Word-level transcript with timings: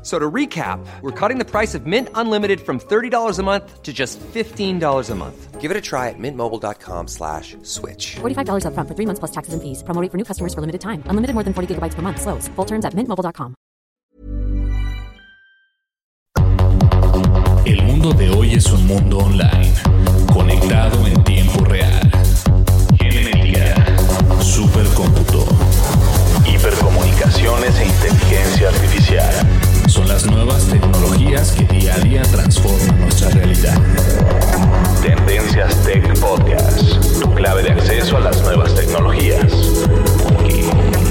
F- 0.00 0.04
So 0.04 0.18
to 0.18 0.30
recap, 0.30 0.78
we're 1.02 1.10
cutting 1.12 1.38
the 1.38 1.44
price 1.44 1.74
of 1.74 1.84
Mint 1.84 2.08
Unlimited 2.14 2.60
from 2.60 2.78
$30 2.78 3.38
a 3.38 3.42
month 3.42 3.82
to 3.82 3.92
just 3.92 4.18
$15 4.20 5.10
a 5.10 5.14
month. 5.14 5.60
Give 5.60 5.70
it 5.70 5.76
a 5.76 5.80
try 5.82 6.08
at 6.08 6.18
mintmobile.com 6.18 7.08
slash 7.08 7.56
switch. 7.62 8.16
$45 8.20 8.64
upfront 8.64 8.88
for 8.88 8.94
three 8.94 9.06
months 9.06 9.18
plus 9.18 9.32
taxes 9.32 9.52
and 9.54 9.60
fees. 9.62 9.82
Promo 9.82 10.00
for 10.10 10.16
new 10.16 10.24
customers 10.24 10.54
for 10.54 10.60
limited 10.62 10.80
time. 10.80 11.02
Unlimited 11.10 11.34
more 11.34 11.42
than 11.44 11.52
40 11.52 11.74
gigabytes 11.74 11.94
per 11.94 12.00
month. 12.02 12.20
Slows. 12.22 12.48
Full 12.56 12.64
terms 12.64 12.84
at 12.86 12.94
mintmobile.com. 12.94 13.54
El 17.66 17.82
mundo 17.82 18.12
de 18.12 18.30
hoy 18.30 18.54
es 18.54 18.66
un 18.72 18.86
mundo 18.86 19.18
online, 19.18 19.74
conectado 20.32 21.06
en 21.06 21.22
tiempo 21.24 21.64
real. 21.64 22.10
Genética, 22.98 23.74
supercómputo, 24.40 25.44
hipercomunicaciones 26.46 27.78
e 27.78 27.84
inteligencia 27.86 28.68
artificial. 28.68 29.34
Son 29.88 30.06
las 30.06 30.26
nuevas 30.26 30.66
tecnologías 30.66 31.52
que 31.52 31.64
día 31.64 31.94
a 31.94 31.98
día 32.00 32.22
transforman 32.22 33.00
nuestra 33.00 33.30
realidad. 33.30 33.74
Tendencias 35.00 35.74
Tech 35.82 36.20
Podcast, 36.20 36.82
tu 37.18 37.34
clave 37.34 37.62
de 37.62 37.70
acceso 37.70 38.18
a 38.18 38.20
las 38.20 38.38
nuevas 38.42 38.74
tecnologías. 38.74 39.50
Porque 40.28 40.62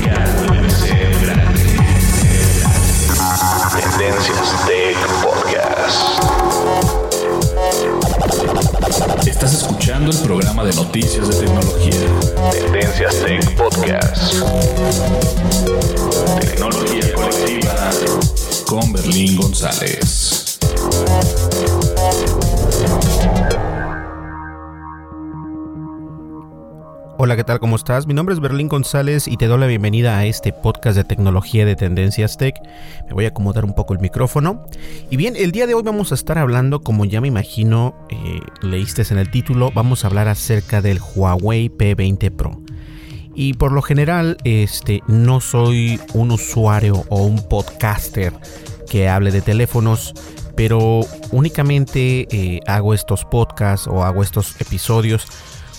ya 0.05 0.25
puede 0.45 0.70
ser 0.70 1.11
grande. 1.22 1.59
Tendencias 3.81 4.66
Tech 4.67 4.98
Podcast. 5.23 5.98
Estás 9.28 9.53
escuchando 9.55 10.11
el 10.11 10.20
programa 10.20 10.64
de 10.64 10.75
noticias 10.75 11.28
de 11.28 11.36
tecnología. 11.36 12.08
Tendencias 12.52 13.16
Tech 13.25 13.55
Podcast. 13.55 14.36
Tecnología 16.39 17.14
colectiva 17.16 17.67
con 18.67 18.91
Berlín 18.91 19.37
González. 19.37 20.59
Hola, 27.17 27.37
¿qué 27.37 27.45
tal? 27.45 27.59
¿Cómo 27.59 27.77
estás? 27.77 28.08
Mi 28.08 28.14
nombre 28.14 28.36
es 28.36 28.42
Berlín 28.42 28.67
González 28.67 29.27
y 29.30 29.37
te 29.37 29.47
doy 29.47 29.59
la 29.59 29.67
bienvenida 29.67 30.17
a 30.17 30.25
este 30.25 30.52
podcast 30.52 30.97
de 30.97 31.05
tecnología 31.05 31.65
de 31.65 31.77
Tendencias 31.77 32.37
Tech. 32.37 32.55
Me 33.08 33.14
voy 33.14 33.25
a 33.25 33.30
acomodar 33.30 33.64
un 33.64 33.73
poco 33.73 33.93
el 33.93 33.99
micrófono. 33.99 34.65
Y 35.09 35.15
bien, 35.15 35.36
el 35.37 35.53
día 35.53 35.65
de 35.65 35.73
hoy 35.73 35.83
vamos 35.83 36.11
a 36.11 36.15
estar 36.15 36.37
hablando, 36.37 36.81
como 36.81 37.05
ya 37.05 37.21
me 37.21 37.30
imagino, 37.30 37.95
eh, 38.09 38.42
leíste 38.61 39.03
en 39.09 39.17
el 39.17 39.31
título, 39.31 39.71
vamos 39.73 40.03
a 40.03 40.08
hablar 40.08 40.27
acerca 40.27 40.81
del 40.81 40.99
Huawei 41.15 41.69
P20 41.69 42.36
Pro. 42.36 42.61
Y 43.39 43.53
por 43.53 43.71
lo 43.71 43.83
general, 43.83 44.37
este, 44.45 45.03
no 45.05 45.42
soy 45.42 46.02
un 46.14 46.31
usuario 46.31 47.05
o 47.09 47.21
un 47.21 47.48
podcaster 47.48 48.33
que 48.89 49.09
hable 49.09 49.30
de 49.30 49.42
teléfonos, 49.42 50.15
pero 50.55 51.02
únicamente 51.30 52.27
eh, 52.31 52.61
hago 52.65 52.95
estos 52.95 53.25
podcasts 53.25 53.86
o 53.86 54.03
hago 54.03 54.23
estos 54.23 54.59
episodios 54.59 55.27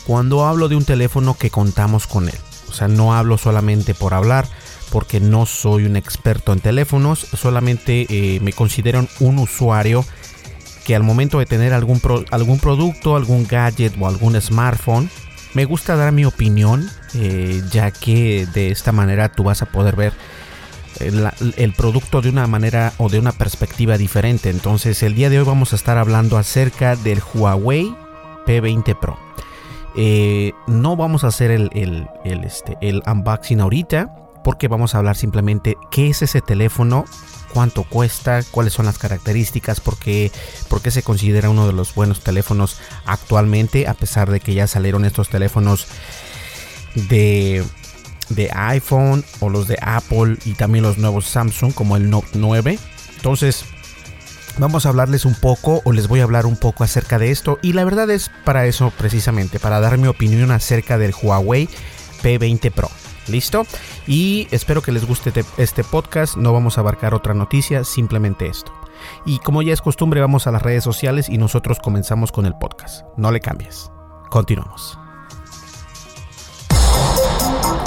cuando 0.07 0.47
hablo 0.47 0.69
de 0.69 0.77
un 0.77 0.85
teléfono 0.85 1.35
que 1.35 1.51
contamos 1.51 2.07
con 2.07 2.29
él. 2.29 2.39
O 2.69 2.73
sea, 2.73 2.87
no 2.87 3.13
hablo 3.13 3.39
solamente 3.39 3.93
por 3.93 4.15
hablar, 4.15 4.47
porque 4.93 5.19
no 5.19 5.45
soy 5.45 5.85
un 5.85 5.97
experto 5.97 6.53
en 6.53 6.61
teléfonos, 6.61 7.19
solamente 7.19 8.07
eh, 8.09 8.39
me 8.39 8.53
considero 8.53 9.05
un 9.19 9.39
usuario 9.41 10.05
que 10.87 10.95
al 10.95 11.03
momento 11.03 11.41
de 11.41 11.47
tener 11.47 11.73
algún, 11.73 12.01
algún 12.31 12.61
producto, 12.61 13.17
algún 13.17 13.49
gadget 13.49 14.01
o 14.01 14.07
algún 14.07 14.41
smartphone, 14.41 15.11
me 15.59 15.65
gusta 15.65 15.97
dar 15.97 16.13
mi 16.13 16.25
opinión, 16.25 16.89
eh, 17.15 17.63
ya 17.73 17.91
que 17.91 18.47
de 18.55 18.71
esta 18.71 18.93
manera 18.93 19.29
tú 19.29 19.43
vas 19.43 19.61
a 19.61 19.67
poder 19.67 19.97
ver 19.97 20.13
el, 21.01 21.29
el 21.57 21.73
producto 21.73 22.21
de 22.23 22.29
una 22.31 22.47
manera 22.47 22.93
o 22.99 23.09
de 23.09 23.19
una 23.19 23.33
perspectiva 23.33 23.99
diferente. 23.99 24.51
Entonces 24.51 25.03
el 25.03 25.17
día 25.17 25.31
de 25.31 25.41
hoy 25.41 25.45
vamos 25.45 25.73
a 25.73 25.77
estar 25.77 25.99
hablando 25.99 26.39
acerca 26.39 26.95
del 26.95 27.21
Huawei 27.35 27.93
P20 28.47 28.97
Pro. 29.01 29.19
Eh, 29.97 30.53
no 30.69 30.95
vamos 30.95 31.25
a 31.25 31.27
hacer 31.27 31.51
el, 31.51 31.71
el- 31.73 32.07
el, 32.25 32.45
este, 32.45 32.77
el 32.81 33.03
unboxing 33.05 33.61
ahorita 33.61 34.15
porque 34.49 34.67
vamos 34.67 34.95
a 34.95 34.99
hablar 34.99 35.15
simplemente 35.15 35.77
qué 35.91 36.09
es 36.09 36.23
ese 36.23 36.41
teléfono, 36.41 37.05
cuánto 37.53 37.85
cuesta, 37.85 38.41
cuáles 38.51 38.73
son 38.73 38.87
las 38.87 38.97
características, 38.97 39.79
por 39.79 39.99
qué, 39.99 40.33
se 40.89 41.03
considera 41.03 41.51
uno 41.51 41.67
de 41.67 41.75
los 41.75 41.95
buenos 41.95 42.25
teléfonos 42.25 42.81
actualmente, 43.05 43.87
a 43.87 43.93
pesar 43.93 44.31
de 44.31 44.41
que 44.41 44.55
ya 44.55 44.67
salieron 44.67 45.05
estos 45.05 45.29
teléfonos 45.29 45.87
de, 46.95 47.63
de 48.31 48.51
iPhone 48.55 49.23
o 49.41 49.51
los 49.51 49.69
de 49.69 49.77
Apple 49.83 50.39
y 50.47 50.55
también 50.55 50.83
los 50.83 50.97
nuevos 50.97 51.27
Samsung 51.27 51.75
como 51.75 51.99
el 51.99 52.09
Note 52.09 52.29
9. 52.33 52.79
Entonces, 53.17 53.67
vamos 54.57 54.87
a 54.87 54.89
hablarles 54.89 55.27
un 55.27 55.35
poco 55.35 55.83
o 55.85 55.93
les 55.93 56.09
voy 56.09 56.21
a 56.21 56.25
hablar 56.25 56.47
un 56.47 56.57
poco 56.57 56.85
acerca 56.85 57.19
de 57.19 57.31
esto 57.33 57.59
y 57.61 57.75
la 57.75 57.85
verdad 57.85 58.09
es 58.09 58.31
para 58.47 58.65
eso 58.65 58.95
precisamente, 58.97 59.61
para 59.61 59.79
dar 59.81 59.99
mi 59.99 60.09
opinión 60.09 60.53
acerca 60.53 60.97
del 60.97 61.13
Huawei 61.13 61.69
P20 62.23 62.73
Pro. 62.73 62.89
¿Listo? 63.29 63.65
Y 64.07 64.49
espero 64.51 64.83
que 64.83 64.93
les 64.93 65.07
guste 65.07 65.31
te- 65.33 65.45
este 65.57 65.85
podcast. 65.85 66.37
No 66.37 66.53
vamos 66.53 66.79
a 66.79 66.81
abarcar 66.81 67.15
otra 67.15 67.35
noticia, 67.35 67.85
simplemente 67.85 68.47
esto. 68.47 68.73
Y 69.25 69.39
como 69.39 69.63
ya 69.63 69.73
es 69.73 69.81
costumbre, 69.83 70.21
vamos 70.21 70.47
a 70.47 70.51
las 70.51 70.63
redes 70.63 70.83
sociales 70.85 71.29
y 71.29 71.39
nosotros 71.39 71.79
comenzamos 71.83 72.33
con 72.33 72.47
el 72.47 72.55
podcast. 72.55 73.05
No 73.17 73.31
le 73.31 73.41
cambies. 73.41 73.91
Continuamos. 74.31 74.99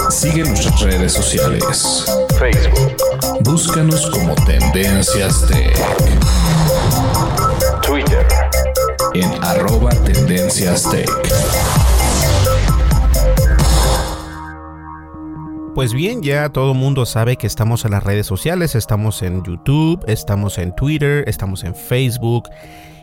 Sigue 0.09 0.43
nuestras 0.43 0.81
redes 0.81 1.13
sociales. 1.13 2.05
Facebook. 2.37 2.95
Búscanos 3.41 4.09
como 4.11 4.35
Tendencias 4.45 5.45
Tech. 5.47 5.75
Twitter. 7.81 8.27
En 9.13 9.43
arroba 9.43 9.89
Tendencias 9.91 10.89
Tech. 10.89 11.09
Pues 15.73 15.93
bien, 15.93 16.21
ya 16.21 16.49
todo 16.49 16.73
mundo 16.73 17.05
sabe 17.05 17.37
que 17.37 17.47
estamos 17.47 17.85
en 17.85 17.91
las 17.91 18.03
redes 18.03 18.27
sociales, 18.27 18.75
estamos 18.75 19.21
en 19.21 19.41
YouTube, 19.41 20.03
estamos 20.05 20.57
en 20.57 20.75
Twitter, 20.75 21.23
estamos 21.27 21.63
en 21.63 21.73
Facebook 21.75 22.49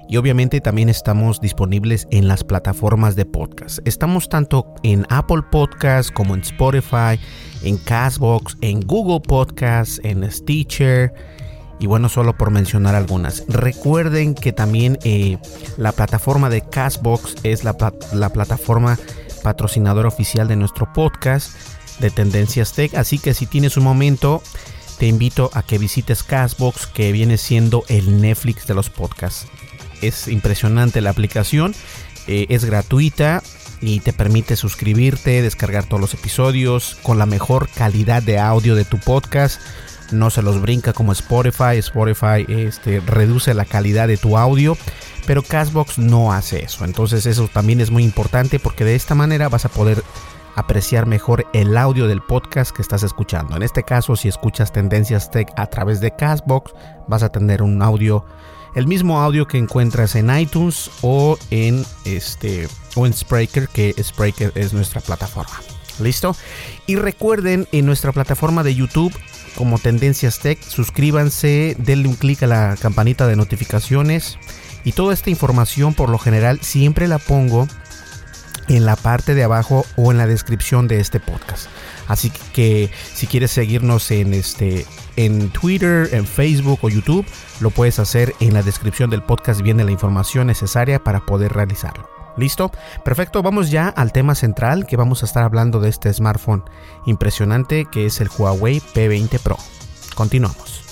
y 0.06 0.18
obviamente 0.18 0.60
también 0.60 0.90
estamos 0.90 1.40
disponibles 1.40 2.06
en 2.10 2.28
las 2.28 2.44
plataformas 2.44 3.16
de 3.16 3.24
podcast. 3.24 3.78
Estamos 3.86 4.28
tanto 4.28 4.66
en 4.82 5.06
Apple 5.08 5.42
Podcast 5.50 6.10
como 6.12 6.34
en 6.34 6.42
Spotify, 6.42 7.18
en 7.62 7.78
Castbox, 7.78 8.58
en 8.60 8.80
Google 8.82 9.20
Podcast, 9.26 10.04
en 10.04 10.30
Stitcher 10.30 11.14
y 11.80 11.86
bueno, 11.86 12.10
solo 12.10 12.36
por 12.36 12.50
mencionar 12.50 12.94
algunas. 12.94 13.44
Recuerden 13.48 14.34
que 14.34 14.52
también 14.52 14.98
eh, 15.04 15.38
la 15.78 15.92
plataforma 15.92 16.50
de 16.50 16.60
Castbox 16.60 17.36
es 17.44 17.64
la 17.64 17.72
plataforma 17.72 18.98
patrocinadora 19.42 20.08
oficial 20.08 20.48
de 20.48 20.56
nuestro 20.56 20.92
podcast 20.92 21.77
de 21.98 22.10
Tendencias 22.10 22.72
Tech. 22.72 22.94
Así 22.94 23.18
que 23.18 23.34
si 23.34 23.46
tienes 23.46 23.76
un 23.76 23.84
momento, 23.84 24.42
te 24.98 25.06
invito 25.06 25.50
a 25.54 25.62
que 25.62 25.78
visites 25.78 26.22
Castbox, 26.22 26.86
que 26.86 27.12
viene 27.12 27.38
siendo 27.38 27.84
el 27.88 28.20
Netflix 28.20 28.66
de 28.66 28.74
los 28.74 28.90
podcasts. 28.90 29.46
Es 30.02 30.28
impresionante 30.28 31.00
la 31.00 31.10
aplicación, 31.10 31.74
eh, 32.26 32.46
es 32.48 32.64
gratuita 32.64 33.42
y 33.80 34.00
te 34.00 34.12
permite 34.12 34.56
suscribirte, 34.56 35.42
descargar 35.42 35.84
todos 35.84 36.00
los 36.00 36.14
episodios 36.14 36.98
con 37.02 37.18
la 37.18 37.26
mejor 37.26 37.68
calidad 37.68 38.22
de 38.22 38.38
audio 38.38 38.74
de 38.74 38.84
tu 38.84 38.98
podcast. 38.98 39.60
no 40.10 40.30
se 40.30 40.40
los 40.40 40.60
brinca 40.62 40.94
como 40.94 41.12
Spotify. 41.12 41.76
Spotify 41.76 42.46
este, 42.48 43.00
reduce 43.00 43.52
la 43.52 43.66
calidad 43.66 44.08
de 44.08 44.16
tu 44.16 44.38
audio, 44.38 44.76
pero 45.26 45.42
Castbox 45.42 45.98
no 45.98 46.32
hace 46.32 46.64
eso. 46.64 46.86
Entonces 46.86 47.26
eso 47.26 47.46
también 47.52 47.82
es 47.82 47.90
muy 47.90 48.04
importante 48.04 48.58
porque 48.58 48.84
de 48.84 48.94
esta 48.94 49.14
manera 49.14 49.50
vas 49.50 49.66
a 49.66 49.68
poder 49.68 50.02
apreciar 50.58 51.06
mejor 51.06 51.46
el 51.52 51.76
audio 51.76 52.08
del 52.08 52.20
podcast 52.20 52.74
que 52.74 52.82
estás 52.82 53.04
escuchando. 53.04 53.56
En 53.56 53.62
este 53.62 53.84
caso, 53.84 54.16
si 54.16 54.28
escuchas 54.28 54.72
Tendencias 54.72 55.30
Tech 55.30 55.48
a 55.56 55.66
través 55.66 56.00
de 56.00 56.10
Castbox, 56.10 56.72
vas 57.06 57.22
a 57.22 57.30
tener 57.30 57.62
un 57.62 57.80
audio, 57.80 58.24
el 58.74 58.88
mismo 58.88 59.20
audio 59.20 59.46
que 59.46 59.56
encuentras 59.56 60.16
en 60.16 60.36
iTunes 60.36 60.90
o 61.02 61.38
en 61.50 61.84
este 62.04 62.68
o 62.96 63.06
en 63.06 63.12
Spreaker, 63.12 63.68
que 63.68 63.94
Spreaker 64.02 64.52
es 64.56 64.72
nuestra 64.72 65.00
plataforma. 65.00 65.54
¿Listo? 66.00 66.34
Y 66.86 66.96
recuerden 66.96 67.68
en 67.72 67.86
nuestra 67.86 68.12
plataforma 68.12 68.62
de 68.64 68.74
YouTube 68.74 69.16
como 69.56 69.78
Tendencias 69.78 70.40
Tech, 70.40 70.60
suscríbanse, 70.62 71.76
denle 71.78 72.08
un 72.08 72.14
clic 72.14 72.42
a 72.42 72.46
la 72.46 72.76
campanita 72.80 73.26
de 73.26 73.36
notificaciones 73.36 74.38
y 74.84 74.92
toda 74.92 75.14
esta 75.14 75.30
información 75.30 75.94
por 75.94 76.10
lo 76.10 76.18
general 76.18 76.60
siempre 76.62 77.08
la 77.08 77.18
pongo 77.18 77.66
en 78.68 78.84
la 78.86 78.96
parte 78.96 79.34
de 79.34 79.44
abajo 79.44 79.84
o 79.96 80.12
en 80.12 80.18
la 80.18 80.26
descripción 80.26 80.88
de 80.88 81.00
este 81.00 81.20
podcast. 81.20 81.68
Así 82.06 82.30
que 82.52 82.90
si 83.14 83.26
quieres 83.26 83.50
seguirnos 83.50 84.10
en 84.10 84.34
este 84.34 84.86
en 85.16 85.50
Twitter, 85.50 86.08
en 86.12 86.26
Facebook 86.26 86.78
o 86.82 86.88
YouTube, 86.88 87.26
lo 87.60 87.70
puedes 87.70 87.98
hacer 87.98 88.34
en 88.40 88.54
la 88.54 88.62
descripción 88.62 89.10
del 89.10 89.22
podcast 89.22 89.62
viene 89.62 89.84
la 89.84 89.90
información 89.90 90.46
necesaria 90.46 91.02
para 91.02 91.26
poder 91.26 91.52
realizarlo. 91.52 92.08
¿Listo? 92.36 92.70
Perfecto, 93.04 93.42
vamos 93.42 93.70
ya 93.70 93.88
al 93.88 94.12
tema 94.12 94.36
central 94.36 94.86
que 94.86 94.96
vamos 94.96 95.22
a 95.22 95.26
estar 95.26 95.42
hablando 95.42 95.80
de 95.80 95.88
este 95.88 96.12
smartphone 96.12 96.62
impresionante 97.04 97.86
que 97.90 98.06
es 98.06 98.20
el 98.20 98.28
Huawei 98.28 98.80
P20 98.80 99.40
Pro. 99.40 99.56
Continuamos. 100.14 100.84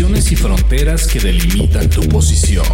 Dimensiones 0.00 0.32
y 0.32 0.36
fronteras 0.36 1.06
que 1.06 1.20
delimitan 1.20 1.90
tu 1.90 2.00
posición. 2.08 2.64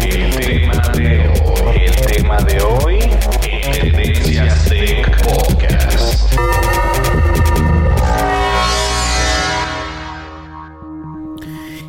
El 0.00 0.36
tema 0.36 0.88
de 0.94 1.28
hoy, 1.28 1.80
el 1.84 1.96
tema 2.06 2.40
de 2.42 2.60
hoy, 2.60 2.98
Tendencias 3.72 4.64
Tech 4.66 5.24
Podcast. 5.24 6.32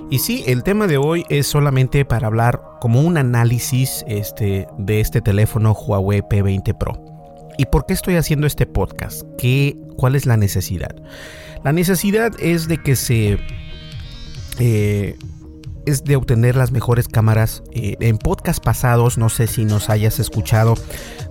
Y 0.10 0.18
sí, 0.18 0.44
el 0.48 0.64
tema 0.64 0.88
de 0.88 0.98
hoy 0.98 1.24
es 1.30 1.46
solamente 1.46 2.04
para 2.04 2.26
hablar 2.26 2.64
como 2.80 3.02
un 3.02 3.20
análisis 3.20 4.04
este, 4.08 4.68
de 4.80 5.02
este 5.02 5.22
teléfono 5.22 5.74
Huawei 5.74 6.24
P20 6.24 6.76
Pro. 6.76 7.11
¿Y 7.62 7.68
por 7.68 7.86
qué 7.86 7.94
estoy 7.94 8.16
haciendo 8.16 8.48
este 8.48 8.66
podcast? 8.66 9.22
¿Qué, 9.38 9.78
¿Cuál 9.96 10.16
es 10.16 10.26
la 10.26 10.36
necesidad? 10.36 10.96
La 11.64 11.72
necesidad 11.72 12.32
es 12.40 12.68
de 12.68 12.82
que 12.82 12.96
se... 12.96 13.38
Eh, 14.58 15.16
es 15.86 16.04
de 16.04 16.16
obtener 16.16 16.56
las 16.56 16.72
mejores 16.72 17.08
cámaras. 17.08 17.62
Eh, 17.72 17.98
en 18.00 18.18
podcast 18.18 18.64
pasados, 18.64 19.20
no 19.20 19.30
sé 19.30 19.46
si 19.46 19.64
nos 19.64 19.92
hayas 19.92 20.20
escuchado, 20.20 20.74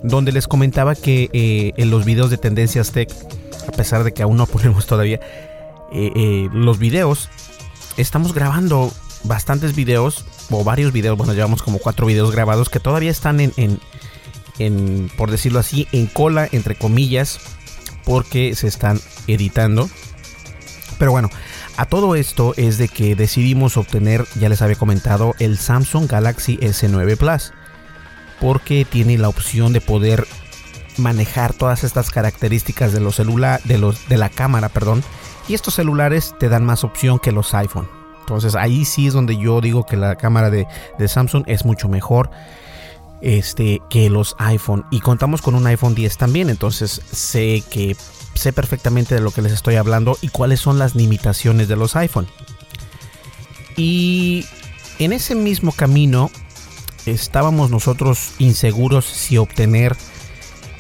donde 0.05 0.31
les 0.31 0.47
comentaba 0.47 0.95
que 0.95 1.31
eh, 1.33 1.73
en 1.77 1.91
los 1.91 2.05
videos 2.05 2.31
de 2.31 2.37
Tendencias 2.37 2.93
Tech, 2.93 3.11
a 3.67 3.73
pesar 3.73 4.05
de 4.05 4.15
que 4.15 4.23
aún 4.23 4.37
no 4.37 4.47
ponemos 4.47 4.87
todavía 4.87 5.19
los 5.91 6.79
videos, 6.79 7.29
estamos 7.97 8.35
grabando 8.35 8.93
bastantes 9.25 9.75
videos, 9.75 10.25
o 10.49 10.63
varios 10.63 10.93
videos, 10.93 11.19
bueno, 11.19 11.35
llevamos 11.35 11.61
como 11.65 11.81
cuatro 11.81 12.07
videos 12.07 12.31
grabados 12.31 12.69
que 12.69 12.79
todavía 12.79 13.11
están 13.11 13.41
en, 13.41 13.53
en, 13.57 13.81
por 15.17 15.31
decirlo 15.31 15.59
así, 15.59 15.87
en 15.93 16.07
cola, 16.07 16.49
entre 16.53 16.75
comillas, 16.75 17.41
porque 18.05 18.55
se 18.55 18.69
están 18.69 19.01
editando. 19.27 19.89
Pero 20.99 21.13
bueno, 21.13 21.31
a 21.77 21.87
todo 21.87 22.15
esto 22.15 22.53
es 22.57 22.77
de 22.77 22.89
que 22.89 23.15
decidimos 23.17 23.77
obtener, 23.77 24.27
ya 24.39 24.49
les 24.49 24.61
había 24.61 24.77
comentado, 24.77 25.35
el 25.39 25.57
Samsung 25.57 26.07
Galaxy 26.07 26.59
S9 26.59 27.17
Plus. 27.17 27.53
Porque 28.39 28.85
tiene 28.85 29.19
la 29.19 29.29
opción 29.29 29.73
de 29.73 29.81
poder 29.81 30.27
manejar 30.97 31.53
todas 31.53 31.85
estas 31.85 32.11
características 32.11 32.93
de 32.93 33.01
los 33.01 33.17
celulares, 33.17 33.67
de 33.67 33.79
los 33.79 34.09
de 34.09 34.19
la 34.19 34.29
cámara, 34.29 34.69
perdón. 34.69 35.03
Y 35.49 35.55
estos 35.55 35.75
celulares 35.75 36.35
te 36.39 36.49
dan 36.49 36.65
más 36.65 36.85
opción 36.85 37.19
que 37.19 37.33
los 37.33 37.55
iPhone. 37.55 37.89
Entonces 38.21 38.55
ahí 38.55 38.85
sí 38.85 39.07
es 39.07 39.13
donde 39.13 39.37
yo 39.37 39.61
digo 39.61 39.85
que 39.85 39.97
la 39.97 40.17
cámara 40.17 40.51
de, 40.51 40.67
de 40.99 41.09
Samsung 41.09 41.45
es 41.47 41.65
mucho 41.65 41.89
mejor 41.89 42.31
este, 43.21 43.81
que 43.91 44.11
los 44.11 44.35
iPhone. 44.39 44.85
Y 44.91 45.01
contamos 45.01 45.43
con 45.43 45.55
un 45.55 45.67
iPhone 45.67 45.95
10 45.95 46.17
también, 46.17 46.51
entonces 46.51 47.03
sé 47.13 47.63
que 47.71 47.97
sé 48.35 48.53
perfectamente 48.53 49.15
de 49.15 49.21
lo 49.21 49.31
que 49.31 49.43
les 49.43 49.53
estoy 49.53 49.77
hablando 49.77 50.17
y 50.21 50.29
cuáles 50.29 50.61
son 50.61 50.79
las 50.79 50.95
limitaciones 50.95 51.69
de 51.69 51.77
los 51.77 51.97
iPhone. 51.97 52.29
Y 53.77 54.47
en 54.99 55.13
ese 55.13 55.35
mismo 55.35 55.73
camino 55.73 56.31
estábamos 57.07 57.71
nosotros 57.71 58.33
inseguros 58.39 59.05
si 59.05 59.39
obtener 59.39 59.97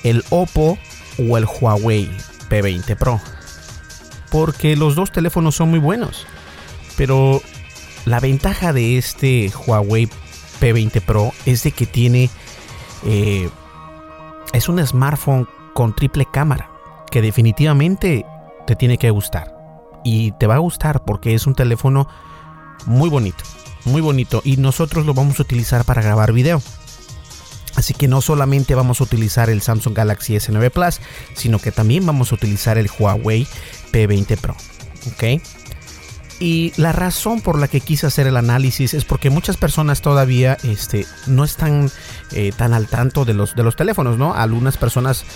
el 0.05 0.25
Oppo 0.31 0.79
o 1.19 1.39
el 1.39 1.45
Huawei 1.45 2.11
P20 2.49 2.97
Pro. 2.97 3.21
Porque 4.31 4.77
los 4.77 4.95
dos 4.95 5.11
teléfonos 5.13 5.57
son 5.57 5.71
muy 5.71 5.79
buenos. 5.79 6.27
Pero 6.97 7.43
la 8.05 8.21
ventaja 8.21 8.73
de 8.73 8.97
este 8.97 9.51
Huawei 9.67 10.09
P20 10.61 11.01
Pro 11.01 11.33
es 11.47 11.63
de 11.63 11.73
que 11.73 11.87
tiene... 11.87 12.31
Eh, 13.05 13.49
es 14.53 14.69
un 14.69 14.85
smartphone 14.85 15.49
con 15.75 15.95
triple 15.95 16.27
cámara 16.31 16.71
que 17.11 17.23
definitivamente 17.23 18.25
te 18.67 18.77
tiene 18.77 18.99
que 18.99 19.11
gustar. 19.11 19.57
Y 20.05 20.33
te 20.33 20.47
va 20.47 20.57
a 20.57 20.59
gustar 20.59 21.05
porque 21.05 21.35
es 21.35 21.47
un 21.47 21.55
teléfono 21.55 22.09
muy 22.87 23.11
bonito, 23.11 23.45
muy 23.85 24.01
bonito. 24.01 24.41
Y 24.45 24.57
nosotros 24.57 25.07
lo 25.07 25.15
vamos 25.15 25.39
a 25.39 25.43
utilizar 25.43 25.85
para 25.85 26.03
grabar 26.03 26.33
video. 26.33 26.63
Así 27.77 27.95
que 27.95 28.09
no 28.09 28.21
solamente 28.21 28.75
vamos 28.75 29.01
a 29.01 29.05
utilizar 29.05 29.49
el 29.49 29.63
Samsung 29.63 29.95
Galaxy 29.95 30.35
S9 30.35 30.71
Plus, 30.71 31.01
sino 31.35 31.59
que 31.59 31.73
también 31.73 32.05
vamos 32.05 32.33
a 32.33 32.35
utilizar 32.35 32.79
el 32.79 32.91
Huawei 32.99 33.47
P20 33.93 34.37
Pro. 34.39 34.57
¿Ok? 35.13 35.41
Y 36.41 36.73
la 36.77 36.93
razón 36.93 37.43
por 37.43 37.59
la 37.59 37.69
que 37.69 37.83
quise 37.83 38.07
hacer 38.07 38.27
el 38.27 38.39
análisis 38.39 38.95
es 38.95 39.05
porque 39.05 39.29
muchas 39.29 39.59
personas 39.59 40.01
todavía 40.01 40.57
este, 40.63 41.05
no 41.27 41.45
están 41.45 41.91
eh, 42.33 42.51
tan 42.57 42.73
al 42.73 42.89
tanto 42.89 43.27
de 43.27 43.35
los, 43.35 43.55
de 43.55 43.63
los 43.63 43.77
teléfonos, 43.77 44.17
¿no? 44.17 44.33
Algunas 44.35 44.79
personas 44.79 45.27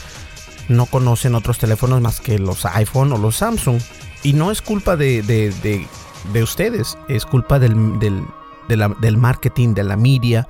no 0.70 0.86
conocen 0.86 1.34
otros 1.34 1.58
teléfonos 1.58 2.00
más 2.00 2.22
que 2.22 2.38
los 2.38 2.64
iPhone 2.64 3.12
o 3.12 3.18
los 3.18 3.36
Samsung. 3.36 3.80
Y 4.22 4.32
no 4.32 4.50
es 4.50 4.62
culpa 4.62 4.96
de, 4.96 5.20
de, 5.22 6.42
ustedes, 6.42 6.96
es 7.08 7.26
culpa 7.26 7.58
del, 7.58 7.98
del, 7.98 8.24
del 8.66 9.16
marketing, 9.18 9.74
de 9.74 9.84
la 9.84 9.98
media. 9.98 10.48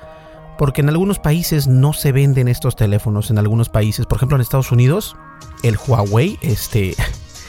Porque 0.56 0.82
en 0.82 0.88
algunos 0.88 1.18
países 1.18 1.66
no 1.66 1.92
se 1.92 2.12
venden 2.12 2.46
estos 2.46 2.76
teléfonos. 2.76 3.28
En 3.30 3.38
algunos 3.38 3.70
países, 3.70 4.06
por 4.06 4.18
ejemplo 4.18 4.37
en 4.37 4.42
Estados 4.42 4.70
Unidos, 4.70 5.16
el 5.64 5.76
Huawei, 5.76 6.38
este, 6.42 6.94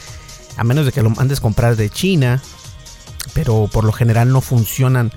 a 0.58 0.64
menos 0.64 0.88
de 0.88 0.92
que 0.92 1.04
lo 1.04 1.12
mandes 1.12 1.40
comprar 1.40 1.76
de 1.76 1.92
China, 1.92 2.42
pero 3.34 3.70
por 3.72 3.84
lo 3.84 3.91
general 3.91 4.32
no 4.32 4.41
funcionan 4.41 5.12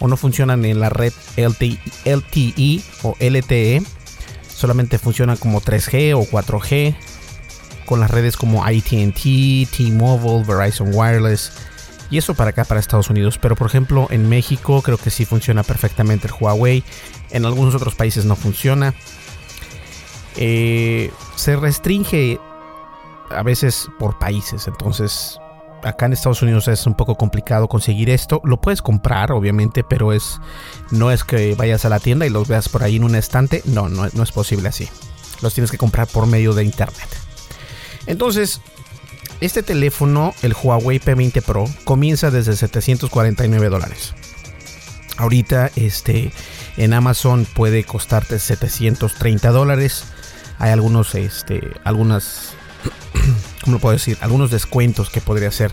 o 0.00 0.08
no 0.08 0.16
funcionan 0.16 0.64
en 0.64 0.80
la 0.80 0.88
red 0.88 1.12
LTE, 1.36 2.82
o 3.02 3.16
LTE. 3.20 3.82
Solamente 4.48 4.98
funcionan 4.98 5.36
como 5.36 5.60
3G 5.60 6.14
o 6.14 6.24
4G 6.24 6.96
con 7.86 8.00
las 8.00 8.10
redes 8.10 8.36
como 8.36 8.64
ATT, 8.64 9.22
T-Mobile, 9.22 10.44
Verizon 10.46 10.94
Wireless. 10.94 11.52
Y 12.10 12.18
eso 12.18 12.34
para 12.34 12.50
acá, 12.50 12.64
para 12.64 12.80
Estados 12.80 13.10
Unidos. 13.10 13.38
Pero 13.38 13.56
por 13.56 13.66
ejemplo, 13.66 14.08
en 14.10 14.28
México 14.28 14.82
creo 14.82 14.98
que 14.98 15.10
sí 15.10 15.24
funciona 15.24 15.62
perfectamente 15.62 16.28
el 16.28 16.34
Huawei. 16.38 16.82
En 17.30 17.44
algunos 17.44 17.74
otros 17.74 17.94
países 17.94 18.24
no 18.24 18.36
funciona. 18.36 18.94
Eh, 20.36 21.10
se 21.36 21.56
restringe 21.56 22.38
a 23.30 23.42
veces 23.42 23.88
por 23.98 24.18
países. 24.18 24.66
Entonces 24.66 25.38
acá 25.82 26.06
en 26.06 26.12
Estados 26.12 26.42
Unidos 26.42 26.68
es 26.68 26.86
un 26.86 26.94
poco 26.94 27.16
complicado 27.16 27.68
conseguir 27.68 28.10
esto. 28.10 28.40
Lo 28.44 28.60
puedes 28.60 28.82
comprar, 28.82 29.32
obviamente, 29.32 29.84
pero 29.84 30.12
es 30.12 30.40
no 30.90 31.10
es 31.10 31.24
que 31.24 31.54
vayas 31.54 31.84
a 31.84 31.88
la 31.88 32.00
tienda 32.00 32.26
y 32.26 32.30
los 32.30 32.48
veas 32.48 32.68
por 32.68 32.82
ahí 32.82 32.96
en 32.96 33.04
un 33.04 33.14
estante. 33.14 33.62
No, 33.66 33.88
no, 33.88 34.06
es 34.06 34.32
posible 34.32 34.68
así. 34.68 34.88
Los 35.42 35.54
tienes 35.54 35.70
que 35.70 35.78
comprar 35.78 36.06
por 36.06 36.26
medio 36.26 36.52
de 36.52 36.64
internet. 36.64 37.08
Entonces, 38.06 38.60
este 39.40 39.62
teléfono, 39.62 40.34
el 40.42 40.54
Huawei 40.54 40.98
P20 40.98 41.42
Pro, 41.42 41.64
comienza 41.84 42.30
desde 42.30 42.56
749 42.56 43.68
dólares. 43.68 44.14
Ahorita, 45.16 45.70
este, 45.76 46.32
en 46.76 46.92
Amazon 46.92 47.46
puede 47.54 47.84
costarte 47.84 48.38
730 48.38 49.50
dólares. 49.50 50.04
Hay 50.58 50.70
algunos, 50.70 51.14
este, 51.14 51.72
algunas 51.84 52.54
¿cómo 53.62 53.76
lo 53.76 53.80
puedo 53.80 53.92
decir? 53.92 54.18
Algunos 54.20 54.50
descuentos 54.50 55.10
que 55.10 55.20
podría 55.20 55.48
hacer. 55.48 55.72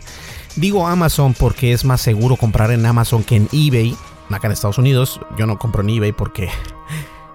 Digo 0.55 0.87
Amazon 0.87 1.33
porque 1.33 1.73
es 1.73 1.85
más 1.85 2.01
seguro 2.01 2.35
comprar 2.35 2.71
en 2.71 2.85
Amazon 2.85 3.23
que 3.23 3.35
en 3.35 3.49
eBay. 3.51 3.95
Acá 4.29 4.47
en 4.47 4.53
Estados 4.53 4.77
Unidos, 4.77 5.21
yo 5.37 5.45
no 5.45 5.57
compro 5.57 5.81
en 5.81 5.89
eBay 5.89 6.11
porque 6.11 6.49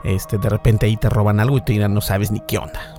Este, 0.04 0.38
de 0.38 0.48
repente 0.48 0.86
ahí 0.86 0.96
te 0.96 1.08
roban 1.08 1.40
algo 1.40 1.58
y 1.58 1.64
tú 1.64 1.72
ya 1.72 1.88
no 1.88 2.00
sabes 2.00 2.30
ni 2.30 2.40
qué 2.40 2.58
onda. 2.58 2.94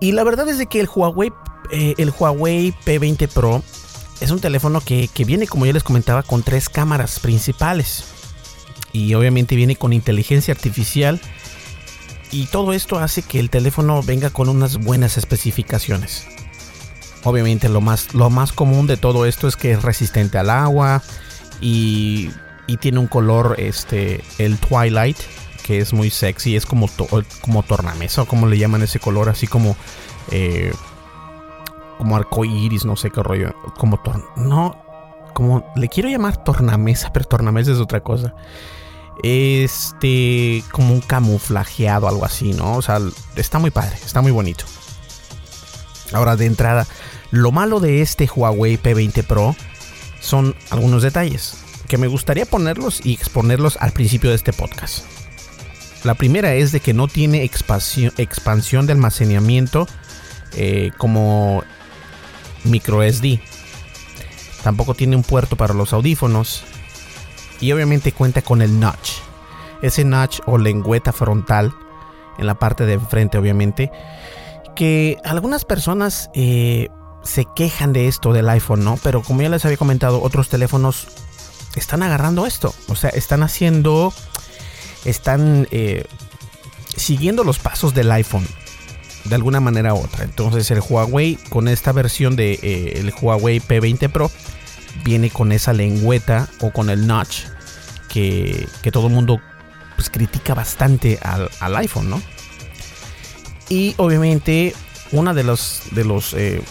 Y 0.00 0.12
la 0.12 0.24
verdad 0.24 0.48
es 0.48 0.58
de 0.58 0.66
que 0.66 0.80
el 0.80 0.88
Huawei, 0.92 1.32
eh, 1.70 1.94
el 1.98 2.12
Huawei 2.16 2.74
P20 2.84 3.28
Pro 3.28 3.62
es 4.20 4.30
un 4.30 4.40
teléfono 4.40 4.80
que, 4.80 5.08
que 5.08 5.24
viene, 5.24 5.46
como 5.46 5.66
ya 5.66 5.72
les 5.72 5.82
comentaba, 5.82 6.22
con 6.22 6.42
tres 6.42 6.68
cámaras 6.68 7.18
principales. 7.20 8.04
Y 8.92 9.14
obviamente 9.14 9.56
viene 9.56 9.76
con 9.76 9.92
inteligencia 9.92 10.54
artificial. 10.54 11.20
Y 12.34 12.46
todo 12.46 12.72
esto 12.72 12.98
hace 12.98 13.22
que 13.22 13.38
el 13.38 13.48
teléfono 13.48 14.02
venga 14.02 14.28
con 14.28 14.48
unas 14.48 14.78
buenas 14.78 15.18
especificaciones. 15.18 16.26
Obviamente 17.22 17.68
lo 17.68 17.80
más, 17.80 18.12
lo 18.12 18.28
más 18.28 18.52
común 18.52 18.88
de 18.88 18.96
todo 18.96 19.24
esto 19.24 19.46
es 19.46 19.54
que 19.54 19.70
es 19.70 19.82
resistente 19.82 20.36
al 20.36 20.50
agua 20.50 21.00
y, 21.60 22.32
y 22.66 22.76
tiene 22.78 22.98
un 22.98 23.06
color, 23.06 23.54
este, 23.58 24.20
el 24.38 24.58
Twilight, 24.58 25.16
que 25.62 25.78
es 25.78 25.92
muy 25.92 26.10
sexy, 26.10 26.56
es 26.56 26.66
como, 26.66 26.90
como 27.40 27.62
tornamesa 27.62 28.22
o 28.22 28.26
como 28.26 28.48
le 28.48 28.58
llaman 28.58 28.82
ese 28.82 28.98
color, 28.98 29.28
así 29.28 29.46
como... 29.46 29.76
Eh, 30.32 30.72
como 31.98 32.16
arco 32.16 32.44
iris, 32.44 32.84
no 32.84 32.96
sé 32.96 33.10
qué 33.10 33.22
rollo. 33.22 33.54
Como 33.78 34.02
tor 34.02 34.28
no, 34.34 34.76
como 35.34 35.72
le 35.76 35.88
quiero 35.88 36.08
llamar 36.08 36.42
tornamesa, 36.42 37.12
pero 37.12 37.26
tornamesa 37.26 37.70
es 37.70 37.78
otra 37.78 38.00
cosa. 38.00 38.34
Este, 39.22 40.62
como 40.70 40.92
un 40.92 41.00
camuflajeado, 41.00 42.08
algo 42.08 42.24
así, 42.24 42.52
¿no? 42.52 42.76
O 42.76 42.82
sea, 42.82 42.98
está 43.36 43.58
muy 43.58 43.70
padre, 43.70 43.96
está 44.04 44.20
muy 44.20 44.32
bonito. 44.32 44.64
Ahora, 46.12 46.36
de 46.36 46.46
entrada, 46.46 46.86
lo 47.30 47.52
malo 47.52 47.80
de 47.80 48.02
este 48.02 48.28
Huawei 48.28 48.76
P20 48.76 49.24
Pro 49.24 49.56
son 50.20 50.54
algunos 50.70 51.02
detalles 51.02 51.56
que 51.88 51.98
me 51.98 52.06
gustaría 52.06 52.46
ponerlos 52.46 53.04
y 53.04 53.12
exponerlos 53.12 53.76
al 53.78 53.92
principio 53.92 54.30
de 54.30 54.36
este 54.36 54.52
podcast. 54.52 55.04
La 56.04 56.14
primera 56.14 56.54
es 56.54 56.72
de 56.72 56.80
que 56.80 56.92
no 56.92 57.08
tiene 57.08 57.44
expansión, 57.44 58.86
de 58.86 58.92
almacenamiento 58.92 59.86
eh, 60.54 60.90
como 60.98 61.62
micro 62.64 63.02
SD. 63.02 63.40
Tampoco 64.62 64.94
tiene 64.94 65.16
un 65.16 65.22
puerto 65.22 65.56
para 65.56 65.74
los 65.74 65.92
audífonos. 65.92 66.64
Y 67.64 67.72
obviamente 67.72 68.12
cuenta 68.12 68.42
con 68.42 68.60
el 68.60 68.78
notch. 68.78 69.12
Ese 69.80 70.04
notch 70.04 70.40
o 70.44 70.58
lengüeta 70.58 71.14
frontal 71.14 71.72
en 72.36 72.46
la 72.46 72.56
parte 72.56 72.84
de 72.84 72.92
enfrente 72.92 73.38
obviamente. 73.38 73.90
Que 74.76 75.16
algunas 75.24 75.64
personas 75.64 76.28
eh, 76.34 76.90
se 77.22 77.46
quejan 77.56 77.94
de 77.94 78.06
esto 78.06 78.34
del 78.34 78.50
iPhone, 78.50 78.84
¿no? 78.84 78.98
Pero 79.02 79.22
como 79.22 79.40
ya 79.40 79.48
les 79.48 79.64
había 79.64 79.78
comentado, 79.78 80.20
otros 80.20 80.50
teléfonos 80.50 81.06
están 81.74 82.02
agarrando 82.02 82.44
esto. 82.44 82.74
O 82.88 82.96
sea, 82.96 83.08
están 83.08 83.42
haciendo... 83.42 84.12
Están 85.06 85.66
eh, 85.70 86.04
siguiendo 86.94 87.44
los 87.44 87.58
pasos 87.58 87.94
del 87.94 88.12
iPhone 88.12 88.46
de 89.24 89.36
alguna 89.36 89.60
manera 89.60 89.94
u 89.94 90.00
otra. 90.00 90.24
Entonces 90.24 90.70
el 90.70 90.82
Huawei 90.86 91.36
con 91.48 91.68
esta 91.68 91.92
versión 91.92 92.36
de 92.36 92.58
eh, 92.62 93.00
el 93.00 93.14
Huawei 93.18 93.58
P20 93.58 94.10
Pro 94.12 94.30
viene 95.02 95.30
con 95.30 95.50
esa 95.50 95.72
lengüeta 95.72 96.50
o 96.60 96.70
con 96.70 96.90
el 96.90 97.06
notch 97.06 97.53
que, 98.14 98.90
todo 98.92 99.08
el 99.08 99.12
mundo 99.12 99.40
pues, 99.96 100.08
critica 100.08 100.54
bastante 100.54 101.18
al, 101.20 101.76
iPhone, 101.76 102.10
¿no? 102.10 102.22
Y 103.68 103.94
obviamente 103.96 104.74
uno 105.10 105.34
de 105.34 105.42
los 105.42 105.82
de 105.92 106.04
los 106.04 106.34
eh, 106.34 106.62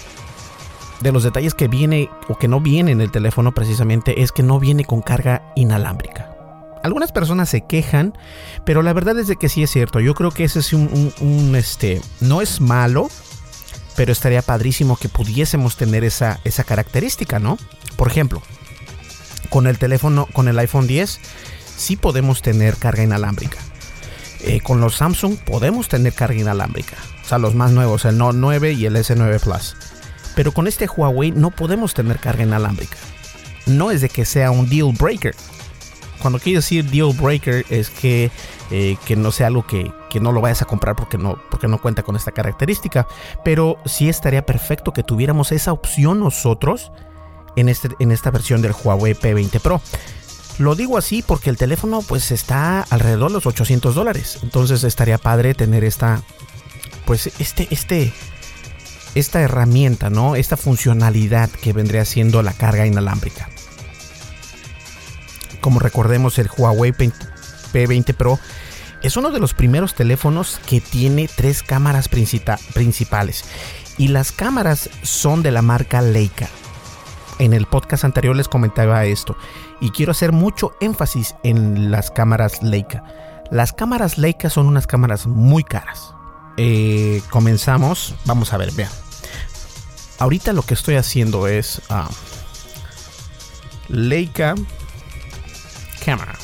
de 1.01 1.11
los 1.11 1.23
detalles 1.23 1.53
que 1.53 1.67
viene 1.67 2.09
o 2.29 2.37
que 2.37 2.47
no 2.47 2.61
viene 2.61 2.91
en 2.91 3.01
el 3.01 3.11
teléfono 3.11 3.53
precisamente 3.53 4.21
es 4.21 4.31
que 4.31 4.43
no 4.43 4.59
viene 4.59 4.85
con 4.85 5.01
carga 5.01 5.51
inalámbrica. 5.55 6.29
Algunas 6.81 7.11
personas 7.11 7.49
se 7.49 7.61
quejan, 7.65 8.13
pero 8.65 8.81
la 8.81 8.93
verdad 8.93 9.17
es 9.17 9.27
de 9.27 9.37
que 9.37 9.49
sí 9.49 9.63
es 9.63 9.71
cierto. 9.71 9.99
Yo 9.99 10.13
creo 10.13 10.31
que 10.31 10.43
ese 10.43 10.59
es 10.59 10.73
un, 10.73 11.55
este, 11.57 12.01
no 12.19 12.41
es 12.41 12.61
malo, 12.61 13.09
pero 13.95 14.11
estaría 14.11 14.41
padrísimo 14.41 14.97
que 14.97 15.09
pudiésemos 15.09 15.77
tener 15.77 16.03
esa, 16.03 16.39
esa 16.43 16.63
característica, 16.63 17.39
¿no? 17.39 17.57
Por 17.95 18.09
ejemplo, 18.09 18.41
con 19.49 19.67
el 19.67 19.77
teléfono, 19.77 20.27
con 20.33 20.47
el 20.47 20.59
iPhone 20.59 20.87
10, 20.87 21.19
sí 21.75 21.95
podemos 21.95 22.41
tener 22.41 22.77
carga 22.77 23.03
inalámbrica. 23.03 23.57
Eh, 24.41 24.59
con 24.61 24.81
los 24.81 24.95
Samsung 24.95 25.37
podemos 25.37 25.87
tener 25.87 26.13
carga 26.13 26.39
inalámbrica. 26.39 26.97
O 27.23 27.27
sea, 27.27 27.37
los 27.37 27.55
más 27.55 27.71
nuevos, 27.71 28.05
el 28.05 28.17
Note 28.17 28.37
9 28.37 28.73
y 28.73 28.85
el 28.85 28.95
S9 28.95 29.39
Plus. 29.39 29.75
Pero 30.35 30.51
con 30.51 30.67
este 30.67 30.87
Huawei 30.87 31.31
no 31.31 31.51
podemos 31.51 31.93
tener 31.93 32.19
carga 32.19 32.43
inalámbrica. 32.43 32.97
No 33.65 33.91
es 33.91 34.01
de 34.01 34.09
que 34.09 34.25
sea 34.25 34.51
un 34.51 34.67
deal 34.67 34.91
breaker, 34.91 35.35
cuando 36.23 36.39
quiero 36.39 36.59
decir 36.59 36.89
deal 36.89 37.11
breaker 37.13 37.65
es 37.69 37.89
que, 37.89 38.31
eh, 38.71 38.95
que 39.05 39.17
no 39.17 39.29
sea 39.33 39.47
algo 39.47 39.67
que, 39.67 39.91
no 40.21 40.31
lo 40.31 40.39
vayas 40.39 40.61
a 40.61 40.65
comprar 40.65 40.95
porque 40.95 41.17
no, 41.17 41.37
porque 41.51 41.67
no 41.67 41.81
cuenta 41.81 42.01
con 42.01 42.15
esta 42.15 42.31
característica. 42.31 43.05
Pero 43.43 43.77
sí 43.85 44.07
estaría 44.07 44.45
perfecto 44.45 44.93
que 44.93 45.03
tuviéramos 45.03 45.51
esa 45.51 45.73
opción 45.73 46.21
nosotros 46.21 46.93
en, 47.55 47.69
este, 47.69 47.89
en 47.99 48.11
esta 48.11 48.31
versión 48.31 48.61
del 48.61 48.73
Huawei 48.73 49.13
P20 49.13 49.59
Pro. 49.59 49.81
Lo 50.59 50.75
digo 50.75 50.97
así 50.97 51.23
porque 51.23 51.49
el 51.49 51.57
teléfono 51.57 52.01
pues 52.01 52.31
está 52.31 52.81
alrededor 52.89 53.29
de 53.29 53.35
los 53.35 53.45
800 53.45 53.95
dólares. 53.95 54.39
Entonces 54.43 54.83
estaría 54.83 55.17
padre 55.17 55.55
tener 55.55 55.83
esta, 55.83 56.21
pues 57.05 57.27
este, 57.39 57.67
este, 57.71 58.13
esta 59.15 59.41
herramienta, 59.41 60.09
¿no? 60.09 60.35
Esta 60.35 60.57
funcionalidad 60.57 61.49
que 61.49 61.73
vendría 61.73 62.05
siendo 62.05 62.43
la 62.43 62.53
carga 62.53 62.85
inalámbrica. 62.85 63.49
Como 65.59 65.79
recordemos, 65.79 66.37
el 66.39 66.49
Huawei 66.55 66.91
P20 66.91 68.13
Pro 68.13 68.37
es 69.01 69.17
uno 69.17 69.31
de 69.31 69.39
los 69.39 69.53
primeros 69.53 69.95
teléfonos 69.95 70.59
que 70.65 70.81
tiene 70.81 71.29
tres 71.33 71.63
cámaras 71.63 72.09
principales. 72.09 73.45
Y 73.97 74.07
las 74.09 74.31
cámaras 74.31 74.89
son 75.03 75.43
de 75.43 75.51
la 75.51 75.61
marca 75.61 76.01
Leica. 76.01 76.49
En 77.39 77.53
el 77.53 77.65
podcast 77.65 78.03
anterior 78.03 78.35
les 78.35 78.47
comentaba 78.47 79.05
esto. 79.05 79.35
Y 79.79 79.91
quiero 79.91 80.11
hacer 80.11 80.31
mucho 80.31 80.73
énfasis 80.79 81.35
en 81.43 81.91
las 81.91 82.11
cámaras 82.11 82.63
Leica. 82.63 83.03
Las 83.51 83.73
cámaras 83.73 84.17
Leica 84.17 84.49
son 84.49 84.67
unas 84.67 84.87
cámaras 84.87 85.27
muy 85.27 85.63
caras. 85.63 86.13
Eh, 86.57 87.21
comenzamos. 87.29 88.15
Vamos 88.25 88.53
a 88.53 88.57
ver, 88.57 88.71
vean. 88.73 88.91
Ahorita 90.19 90.53
lo 90.53 90.61
que 90.61 90.73
estoy 90.73 90.95
haciendo 90.95 91.47
es 91.47 91.81
ah, 91.89 92.09
Leica 93.89 94.55
Camera. 96.05 96.35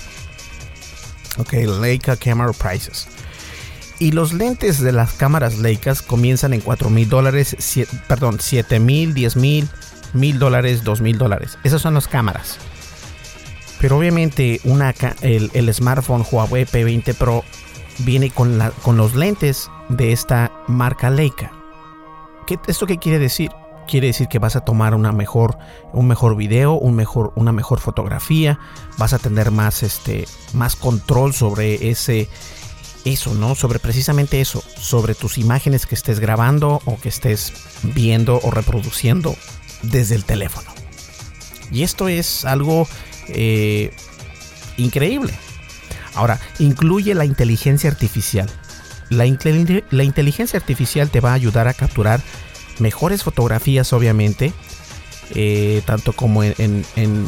Ok, 1.37 1.53
Leica 1.53 2.17
Camera 2.17 2.51
Prices. 2.51 3.07
Y 3.99 4.11
los 4.11 4.33
lentes 4.33 4.79
de 4.79 4.91
las 4.91 5.13
cámaras 5.13 5.59
Leica 5.59 5.93
comienzan 6.07 6.53
en 6.53 6.61
4 6.61 6.89
mil 6.89 7.09
dólares, 7.09 7.55
perdón, 8.07 8.39
7 8.39 8.79
mil, 8.79 9.13
10 9.13 9.35
mil, 9.35 9.69
mil 10.13 10.39
dólares, 10.39 10.83
2 10.83 11.01
mil 11.01 11.17
dólares. 11.17 11.57
Esas 11.63 11.81
son 11.81 11.93
las 11.93 12.07
cámaras. 12.07 12.57
Pero 13.79 13.97
obviamente 13.97 14.59
una, 14.65 14.93
el, 15.21 15.51
el, 15.53 15.73
smartphone 15.73 16.25
Huawei 16.29 16.65
P20 16.65 17.15
Pro 17.15 17.43
viene 17.99 18.29
con, 18.29 18.57
la, 18.57 18.71
con 18.71 18.97
los 18.97 19.15
lentes 19.15 19.69
de 19.87 20.11
esta 20.11 20.51
marca 20.67 21.09
Leica. 21.09 21.51
¿Qué, 22.45 22.59
¿Esto 22.67 22.85
qué 22.85 22.97
quiere 22.97 23.19
decir? 23.19 23.51
quiere 23.89 24.07
decir 24.07 24.27
que 24.27 24.37
vas 24.37 24.55
a 24.55 24.61
tomar 24.61 24.93
una 24.93 25.11
mejor, 25.11 25.57
un 25.93 26.07
mejor 26.07 26.35
video, 26.35 26.73
un 26.73 26.95
mejor, 26.95 27.33
una 27.35 27.51
mejor 27.51 27.79
fotografía, 27.79 28.59
vas 28.99 29.13
a 29.13 29.17
tener 29.17 29.49
más, 29.49 29.81
este, 29.81 30.27
más 30.53 30.75
control 30.75 31.33
sobre 31.33 31.89
ese, 31.89 32.29
eso, 33.03 33.33
¿no? 33.33 33.55
Sobre 33.55 33.79
precisamente 33.79 34.41
eso, 34.41 34.63
sobre 34.77 35.15
tus 35.15 35.39
imágenes 35.39 35.87
que 35.87 35.95
estés 35.95 36.19
grabando 36.19 36.81
o 36.85 36.99
que 36.99 37.09
estés 37.09 37.51
viendo 37.81 38.39
o 38.43 38.51
reproduciendo 38.51 39.35
desde 39.81 40.15
el 40.15 40.25
teléfono. 40.25 40.69
Y 41.71 41.83
esto 41.83 42.07
es 42.07 42.45
algo 42.45 42.87
eh, 43.27 43.91
increíble. 44.77 45.33
Ahora, 46.15 46.39
incluye 46.57 47.13
la 47.13 47.25
inteligencia 47.25 47.89
artificial. 47.89 48.49
La, 49.09 49.25
inteligencia 49.25 50.59
artificial 50.59 51.09
te 51.09 51.19
va 51.19 51.31
a 51.31 51.33
ayudar 51.33 51.67
a 51.67 51.73
capturar 51.73 52.21
mejores 52.79 53.23
fotografías 53.23 53.91
obviamente, 53.93 54.53
eh, 55.33 55.81
tanto 55.85 56.13
como 56.13 56.43
en, 56.43 56.85
en, 56.95 57.25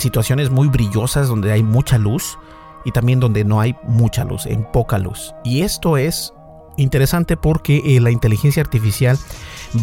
situaciones 0.00 0.50
muy 0.50 0.68
brillosas 0.68 1.28
donde 1.28 1.50
hay 1.50 1.62
mucha 1.62 1.98
luz 1.98 2.38
y 2.84 2.92
también 2.92 3.18
donde 3.18 3.44
no 3.44 3.60
hay 3.60 3.74
mucha 3.84 4.24
luz, 4.24 4.46
en 4.46 4.64
poca 4.70 4.98
luz. 4.98 5.34
Y 5.44 5.62
esto 5.62 5.96
es 5.96 6.32
interesante 6.78 7.36
porque 7.36 7.82
eh, 7.84 8.00
la 8.00 8.10
inteligencia 8.10 8.62
artificial 8.62 9.18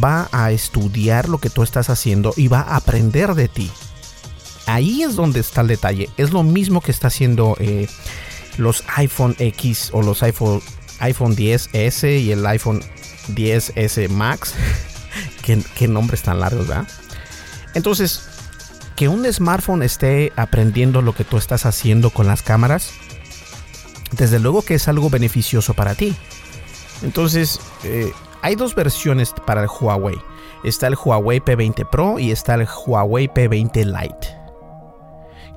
va 0.04 0.28
a 0.32 0.52
estudiar 0.52 1.30
lo 1.30 1.38
que 1.38 1.50
tú 1.50 1.64
estás 1.64 1.90
haciendo 1.90 2.34
y 2.36 2.48
va 2.48 2.62
a 2.62 2.78
aprender 2.78 3.36
de 3.36 3.48
ti. 3.48 3.72
Ahí 4.66 5.04
es 5.04 5.16
donde 5.16 5.40
está 5.40 5.62
el 5.62 5.68
detalle. 5.68 6.10
Es 6.18 6.32
lo 6.32 6.44
mismo 6.44 6.82
que 6.82 6.92
está 6.92 7.08
haciendo 7.08 7.56
eh, 7.60 7.88
los 8.58 8.84
iPhone 8.96 9.36
X 9.38 9.92
o 9.94 10.02
los 10.02 10.24
iPhone, 10.24 10.62
iPhone 11.00 11.36
10S 11.36 12.22
y 12.22 12.32
el 12.32 12.46
iPhone 12.46 12.82
10S 13.30 14.10
Max. 14.10 14.56
¿Qué, 15.76 15.88
nombres 15.88 16.24
tan 16.24 16.40
largos, 16.40 16.68
¿verdad? 16.68 16.88
Entonces, 17.76 18.24
que 18.96 19.08
un 19.08 19.32
smartphone 19.32 19.84
esté 19.84 20.34
aprendiendo 20.36 21.04
lo 21.04 21.14
que 21.14 21.24
tú 21.24 21.38
estás 21.38 21.68
haciendo 21.68 22.10
con 22.10 22.26
las 22.26 22.42
cámaras 22.42 22.94
desde 24.12 24.40
luego 24.40 24.64
que 24.64 24.76
es 24.76 24.88
algo 24.88 25.10
beneficioso 25.10 25.74
para 25.74 25.94
ti. 25.94 26.16
Entonces, 27.02 27.60
eh, 27.84 28.12
hay 28.42 28.56
dos 28.56 28.76
versiones 28.76 29.34
para 29.46 29.62
el 29.62 29.68
Huawei. 29.68 30.18
Está 30.64 30.88
el 30.88 30.96
Huawei 30.96 31.40
P20 31.40 31.90
Pro 31.90 32.20
y 32.20 32.32
está 32.32 32.56
el 32.56 32.68
Huawei 32.68 33.28
P20 33.28 33.86
Lite. 33.86 34.28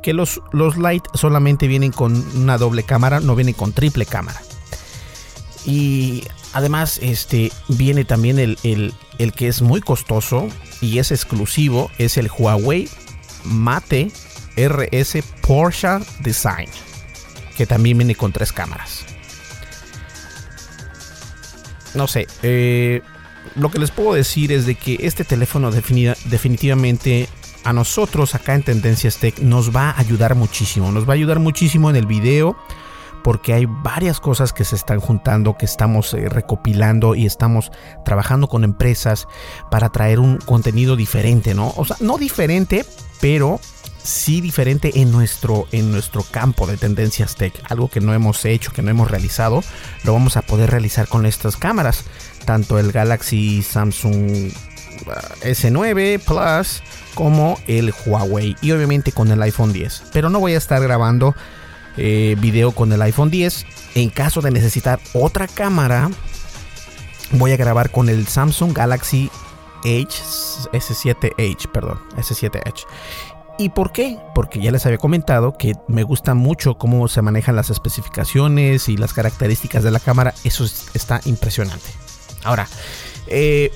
Que 0.02 0.12
los, 0.12 0.40
los 0.52 0.76
Lite 0.76 1.09
solamente 1.14 1.66
vienen 1.66 1.92
con 1.92 2.25
una 2.37 2.59
doble 2.59 2.83
cámara, 2.83 3.21
no 3.21 3.35
vienen 3.35 3.54
con 3.54 3.73
triple 3.73 4.07
cámara. 4.07 4.40
Y 5.64 6.25
además, 6.52 6.99
este 7.02 7.52
viene 7.68 8.04
también 8.04 8.38
el, 8.38 8.57
el 8.62 9.33
que 9.33 9.49
es 9.49 9.61
muy 9.61 9.80
costoso 9.80 10.49
y 10.80 10.99
es 10.99 11.11
exclusivo, 11.11 11.90
es 11.99 12.16
el 12.16 12.30
Huawei 12.30 12.88
Mate 13.45 14.11
RS 14.57 15.23
Porsche 15.42 15.99
Design, 16.21 16.68
que 17.57 17.66
también 17.66 17.99
viene 17.99 18.14
con 18.14 18.33
tres 18.33 18.52
cámaras. 18.52 19.04
No 21.95 22.07
sé, 22.07 22.26
eh, 22.42 23.02
lo 23.54 23.71
que 23.71 23.78
les 23.78 23.90
puedo 23.90 24.14
decir 24.14 24.52
es 24.52 24.66
de 24.66 24.75
que 24.75 24.99
este 25.00 25.25
teléfono 25.25 25.71
definitivamente 25.71 27.28
a 27.64 27.73
nosotros 27.73 28.35
acá 28.35 28.54
en 28.54 28.62
Tendencias 28.62 29.18
Tech 29.18 29.40
nos 29.40 29.75
va 29.75 29.90
a 29.90 30.00
ayudar 30.00 30.35
muchísimo. 30.35 30.92
Nos 30.92 31.09
va 31.09 31.12
a 31.12 31.16
ayudar 31.16 31.38
muchísimo 31.38 31.90
en 31.90 31.97
el 31.97 32.07
video 32.07 32.57
porque 33.23 33.52
hay 33.52 33.66
varias 33.66 34.21
cosas 34.21 34.52
que 34.52 34.64
se 34.64 34.76
están 34.76 35.00
juntando, 35.00 35.57
que 35.57 35.66
estamos 35.66 36.14
eh, 36.14 36.28
recopilando 36.28 37.14
y 37.14 37.26
estamos 37.26 37.71
trabajando 38.04 38.49
con 38.49 38.64
empresas 38.64 39.26
para 39.71 39.90
traer 39.90 40.21
un 40.21 40.38
contenido 40.38 40.97
diferente, 40.97 41.54
¿no? 41.54 41.73
O 41.76 41.85
sea, 41.85 41.97
no 42.00 42.16
diferente, 42.16 42.85
pero 43.21 43.61
sí 44.03 44.41
diferente 44.41 45.01
en 45.01 45.13
nuestro, 45.13 45.69
en 45.71 45.93
nuestro 45.93 46.23
campo 46.23 46.67
de 46.67 46.77
tendencias 46.77 47.37
tech. 47.37 47.53
Algo 47.69 47.89
que 47.89 48.01
no 48.01 48.15
hemos 48.15 48.45
hecho, 48.45 48.73
que 48.73 48.83
no 48.83 48.91
hemos 48.91 49.11
realizado, 49.11 49.63
lo 50.05 50.13
vamos 50.13 50.37
a 50.37 50.43
poder 50.43 50.71
realizar 50.71 51.09
con 51.09 51.27
estas 51.27 51.57
cámaras. 51.57 52.05
Tanto 52.45 52.79
el 52.79 52.93
Galaxy 52.93 53.63
Samsung 53.63 54.51
uh, 55.07 55.45
S9 55.45 56.21
Plus 56.21 56.83
como 57.15 57.59
el 57.67 57.93
Huawei 58.07 58.57
y 58.63 58.73
obviamente 58.73 59.13
con 59.13 59.31
el 59.31 59.43
iPhone 59.43 59.73
10. 59.73 60.05
Pero 60.13 60.31
no 60.31 60.41
voy 60.41 60.55
a 60.55 60.59
estar 60.59 60.81
grabando 60.83 61.35
eh, 61.97 62.37
video 62.39 62.73
con 62.73 62.93
el 62.93 63.03
iPhone 63.03 63.31
10. 63.31 63.67
En 63.97 64.11
caso 64.11 64.41
de 64.41 64.51
necesitar 64.51 65.01
otra 65.13 65.49
cámara, 65.49 66.11
voy 67.33 67.53
a 67.53 67.57
grabar 67.57 67.91
con 67.91 68.09
el 68.09 68.27
Samsung 68.27 68.73
Galaxy 68.73 69.31
H 69.85 70.23
S7H, 70.73 71.71
perdón, 71.71 72.01
S7H. 72.17 72.85
¿Y 73.59 73.71
por 73.71 73.91
qué? 73.91 74.19
Porque 74.35 74.61
ya 74.61 74.71
les 74.71 74.87
había 74.87 74.99
comentado 74.99 75.57
que 75.59 75.75
me 75.89 76.05
gusta 76.05 76.35
mucho 76.35 76.79
cómo 76.79 77.09
se 77.09 77.23
manejan 77.23 77.57
las 77.57 77.71
especificaciones 77.71 78.89
y 78.89 78.97
las 78.97 79.13
características 79.13 79.83
de 79.83 79.91
la 79.91 79.99
cámara. 79.99 80.33
Eso 80.45 80.65
está 80.95 81.21
impresionante. 81.25 81.89
Ahora, 82.45 82.69
eh, 83.27 83.73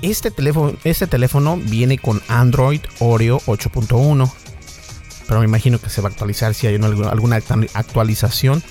este, 0.00 0.30
teléfono, 0.30 0.78
este 0.84 1.08
teléfono 1.08 1.56
viene 1.56 1.98
con 1.98 2.22
Android 2.28 2.82
Oreo 3.00 3.40
8.1. 3.46 4.32
Pero 5.26 5.40
me 5.40 5.46
imagino 5.46 5.80
que 5.80 5.90
se 5.90 6.00
va 6.00 6.08
a 6.08 6.12
actualizar 6.12 6.54
si 6.54 6.68
hay 6.68 6.76
alguna 6.76 7.36
actualización. 7.74 8.62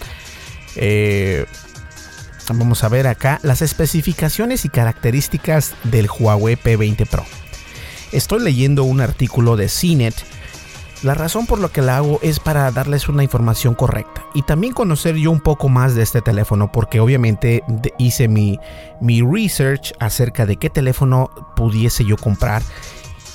Eh, 0.78 1.46
vamos 2.54 2.84
a 2.84 2.89
ver 2.89 3.08
acá 3.08 3.39
las 3.44 3.62
especificaciones 3.62 4.66
y 4.66 4.70
características 4.70 5.75
del 5.84 6.10
Huawei 6.10 6.56
P20 6.56 7.08
Pro. 7.08 7.25
Estoy 8.12 8.42
leyendo 8.42 8.84
un 8.84 9.01
artículo 9.01 9.58
de 9.58 9.68
CNET. 9.68 10.16
La 11.04 11.13
razón 11.13 11.46
por 11.46 11.60
lo 11.60 11.72
que 11.72 11.82
la 11.82 11.98
hago 11.98 12.20
es 12.24 12.39
para 12.39 12.72
darles 12.72 13.08
una 13.08 13.24
información 13.24 13.75
correcta 13.75 14.25
y 14.34 14.42
también 14.42 14.74
conocer 14.74 15.16
yo 15.16 15.30
un 15.30 15.42
poco 15.42 15.70
más 15.70 15.94
de 15.94 16.01
este 16.01 16.22
teléfono 16.22 16.72
porque 16.72 17.00
obviamente 17.00 17.63
hice 18.00 18.27
mi, 18.27 18.60
mi 19.00 19.22
research 19.22 19.94
acerca 20.00 20.48
de 20.48 20.57
qué 20.57 20.72
teléfono 20.72 21.29
pudiese 21.55 22.03
yo 22.03 22.18
comprar 22.18 22.64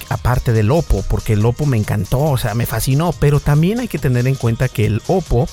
aparte 0.08 0.52
del 0.52 0.70
Oppo, 0.70 1.02
porque 1.08 1.34
el 1.34 1.44
Oppo 1.44 1.64
me 1.64 1.76
encantó, 1.76 2.20
o 2.20 2.36
sea, 2.36 2.54
me 2.54 2.66
fascinó, 2.66 3.12
pero 3.18 3.40
también 3.40 3.80
hay 3.80 3.88
que 3.88 3.98
tener 3.98 4.26
en 4.26 4.34
cuenta 4.34 4.68
que 4.68 4.84
el 4.84 5.02
Oppo, 5.06 5.48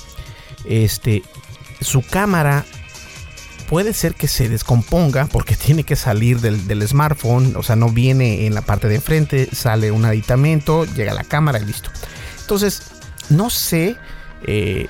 este, 0.66 1.24
su 1.80 2.02
cámara 2.02 2.66
puede 3.70 3.94
ser 3.94 4.16
que 4.16 4.28
se 4.28 4.50
descomponga 4.50 5.28
porque 5.28 5.56
tiene 5.56 5.84
que 5.84 5.96
salir 5.96 6.42
del, 6.42 6.88
smartphone, 6.88 7.56
o 7.56 7.62
sea, 7.62 7.76
no 7.76 7.90
viene 7.90 8.48
en 8.48 8.56
la 8.56 8.64
parte 8.64 8.88
de 8.88 8.96
enfrente, 8.96 9.48
sale 9.54 9.92
un 9.92 10.06
aditamento, 10.06 10.86
llega 10.86 11.14
la 11.14 11.24
cámara 11.24 11.60
y 11.60 11.66
listo. 11.66 11.92
Entonces, 12.42 12.92
no 13.30 13.52
sé 13.52 13.96
eh, 14.48 14.88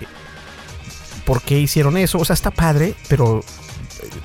por 1.25 1.41
qué 1.41 1.59
hicieron 1.59 1.97
eso, 1.97 2.19
o 2.19 2.25
sea, 2.25 2.33
está 2.33 2.51
padre, 2.51 2.95
pero 3.09 3.43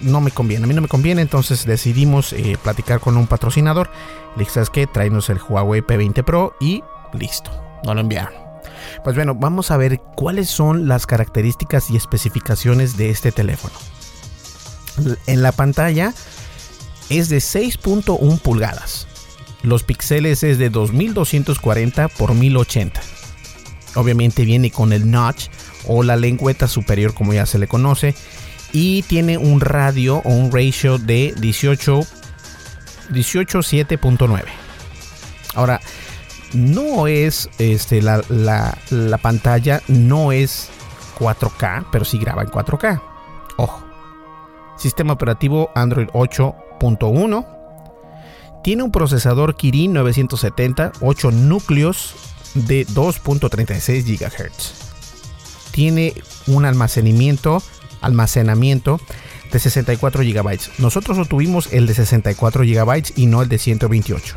no 0.00 0.20
me 0.20 0.30
conviene, 0.30 0.64
a 0.64 0.68
mí 0.68 0.74
no 0.74 0.82
me 0.82 0.88
conviene, 0.88 1.22
entonces 1.22 1.66
decidimos 1.66 2.32
eh, 2.32 2.56
platicar 2.62 3.00
con 3.00 3.16
un 3.16 3.26
patrocinador. 3.26 3.90
Le 4.36 4.40
dije, 4.40 4.52
¿sabes 4.52 4.70
qué? 4.70 4.86
Tráenos 4.86 5.30
el 5.30 5.40
Huawei 5.42 5.82
P20 5.82 6.22
Pro 6.22 6.54
y 6.60 6.84
listo, 7.12 7.50
no 7.84 7.92
lo 7.92 8.00
enviaron. 8.00 8.34
Pues 9.02 9.16
bueno, 9.16 9.34
vamos 9.34 9.72
a 9.72 9.76
ver 9.76 10.00
cuáles 10.14 10.48
son 10.48 10.86
las 10.86 11.06
características 11.06 11.90
y 11.90 11.96
especificaciones 11.96 12.96
de 12.96 13.10
este 13.10 13.32
teléfono 13.32 13.74
en 15.26 15.42
la 15.42 15.52
pantalla 15.52 16.14
es 17.08 17.28
de 17.28 17.38
6.1 17.38 18.38
pulgadas. 18.40 19.06
Los 19.62 19.82
píxeles 19.82 20.42
es 20.42 20.58
de 20.58 20.70
2240 20.70 22.08
por 22.08 22.34
1080. 22.34 23.00
Obviamente 23.94 24.44
viene 24.44 24.70
con 24.70 24.92
el 24.92 25.10
notch 25.10 25.48
o 25.86 26.02
la 26.02 26.16
lengüeta 26.16 26.68
superior 26.68 27.14
como 27.14 27.32
ya 27.32 27.46
se 27.46 27.58
le 27.58 27.68
conoce 27.68 28.14
y 28.72 29.02
tiene 29.02 29.38
un 29.38 29.60
radio 29.60 30.16
o 30.24 30.30
un 30.30 30.50
ratio 30.50 30.98
de 30.98 31.34
18 31.38 32.00
18.7.9. 33.10 34.44
Ahora, 35.54 35.80
no 36.52 37.06
es 37.06 37.48
este, 37.58 38.02
la, 38.02 38.22
la 38.28 39.18
pantalla 39.18 39.82
no 39.88 40.32
es 40.32 40.70
4K, 41.18 41.86
pero 41.92 42.04
sí 42.04 42.18
graba 42.18 42.42
en 42.42 42.48
4K. 42.48 43.00
Ojo. 43.56 43.93
Sistema 44.76 45.12
operativo 45.12 45.70
Android 45.74 46.08
8.1. 46.08 47.46
Tiene 48.62 48.82
un 48.82 48.90
procesador 48.90 49.56
Kirin 49.56 49.92
970, 49.92 50.92
8 51.00 51.30
núcleos 51.30 52.14
de 52.54 52.86
2.36 52.86 54.04
GHz. 54.04 55.70
Tiene 55.70 56.14
un 56.46 56.64
almacenamiento, 56.64 57.62
almacenamiento 58.00 59.00
de 59.52 59.58
64 59.58 60.22
GB. 60.22 60.58
Nosotros 60.78 61.18
obtuvimos 61.18 61.72
el 61.72 61.86
de 61.86 61.94
64 61.94 62.64
GB 62.64 63.12
y 63.16 63.26
no 63.26 63.42
el 63.42 63.48
de 63.48 63.58
128. 63.58 64.36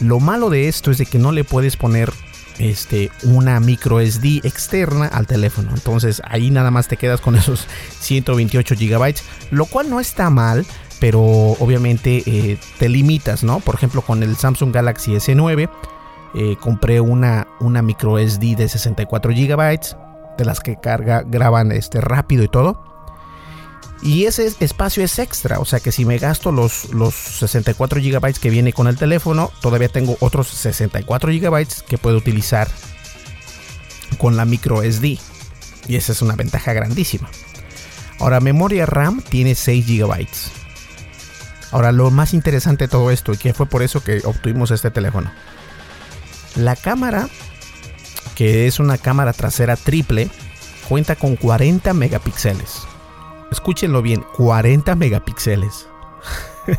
Lo 0.00 0.20
malo 0.20 0.48
de 0.48 0.68
esto 0.68 0.90
es 0.90 0.98
de 0.98 1.06
que 1.06 1.18
no 1.18 1.32
le 1.32 1.44
puedes 1.44 1.76
poner 1.76 2.12
este, 2.60 3.10
una 3.24 3.58
micro 3.58 4.00
SD 4.00 4.40
externa 4.44 5.06
al 5.06 5.26
teléfono. 5.26 5.70
Entonces 5.74 6.20
ahí 6.24 6.50
nada 6.50 6.70
más 6.70 6.88
te 6.88 6.96
quedas 6.96 7.20
con 7.20 7.34
esos 7.36 7.66
128 8.00 8.74
GB, 8.78 9.14
lo 9.50 9.66
cual 9.66 9.90
no 9.90 9.98
está 9.98 10.30
mal, 10.30 10.66
pero 11.00 11.20
obviamente 11.20 12.22
eh, 12.26 12.58
te 12.78 12.88
limitas, 12.88 13.42
¿no? 13.42 13.60
Por 13.60 13.74
ejemplo, 13.74 14.02
con 14.02 14.22
el 14.22 14.36
Samsung 14.36 14.72
Galaxy 14.72 15.12
S9 15.12 15.70
eh, 16.34 16.56
compré 16.60 17.00
una, 17.00 17.48
una 17.58 17.82
micro 17.82 18.18
SD 18.18 18.54
de 18.56 18.68
64 18.68 19.32
GB, 19.32 19.80
de 20.38 20.44
las 20.44 20.60
que 20.60 20.76
carga, 20.76 21.22
graban 21.26 21.72
este, 21.72 22.00
rápido 22.00 22.44
y 22.44 22.48
todo. 22.48 22.84
Y 24.02 24.24
ese 24.24 24.54
espacio 24.60 25.04
es 25.04 25.18
extra, 25.18 25.60
o 25.60 25.66
sea 25.66 25.80
que 25.80 25.92
si 25.92 26.06
me 26.06 26.16
gasto 26.16 26.52
los, 26.52 26.92
los 26.94 27.14
64 27.14 28.00
GB 28.00 28.32
que 28.40 28.48
viene 28.48 28.72
con 28.72 28.86
el 28.86 28.96
teléfono, 28.96 29.52
todavía 29.60 29.88
tengo 29.88 30.16
otros 30.20 30.48
64 30.48 31.30
GB 31.30 31.66
que 31.86 31.98
puedo 31.98 32.16
utilizar 32.16 32.68
con 34.16 34.36
la 34.38 34.46
micro 34.46 34.82
SD. 34.82 35.18
Y 35.86 35.96
esa 35.96 36.12
es 36.12 36.22
una 36.22 36.34
ventaja 36.34 36.72
grandísima. 36.72 37.28
Ahora, 38.18 38.40
memoria 38.40 38.86
RAM 38.86 39.22
tiene 39.22 39.54
6 39.54 39.86
GB. 39.86 40.26
Ahora, 41.70 41.92
lo 41.92 42.10
más 42.10 42.32
interesante 42.32 42.84
de 42.84 42.88
todo 42.88 43.10
esto, 43.10 43.34
y 43.34 43.36
que 43.36 43.52
fue 43.52 43.66
por 43.66 43.82
eso 43.82 44.02
que 44.02 44.22
obtuvimos 44.24 44.70
este 44.70 44.90
teléfono. 44.90 45.30
La 46.56 46.74
cámara, 46.74 47.28
que 48.34 48.66
es 48.66 48.80
una 48.80 48.96
cámara 48.96 49.34
trasera 49.34 49.76
triple, 49.76 50.30
cuenta 50.88 51.16
con 51.16 51.36
40 51.36 51.92
megapíxeles 51.92 52.89
escúchenlo 53.50 54.02
bien, 54.02 54.24
40 54.36 54.94
megapíxeles. 54.94 55.88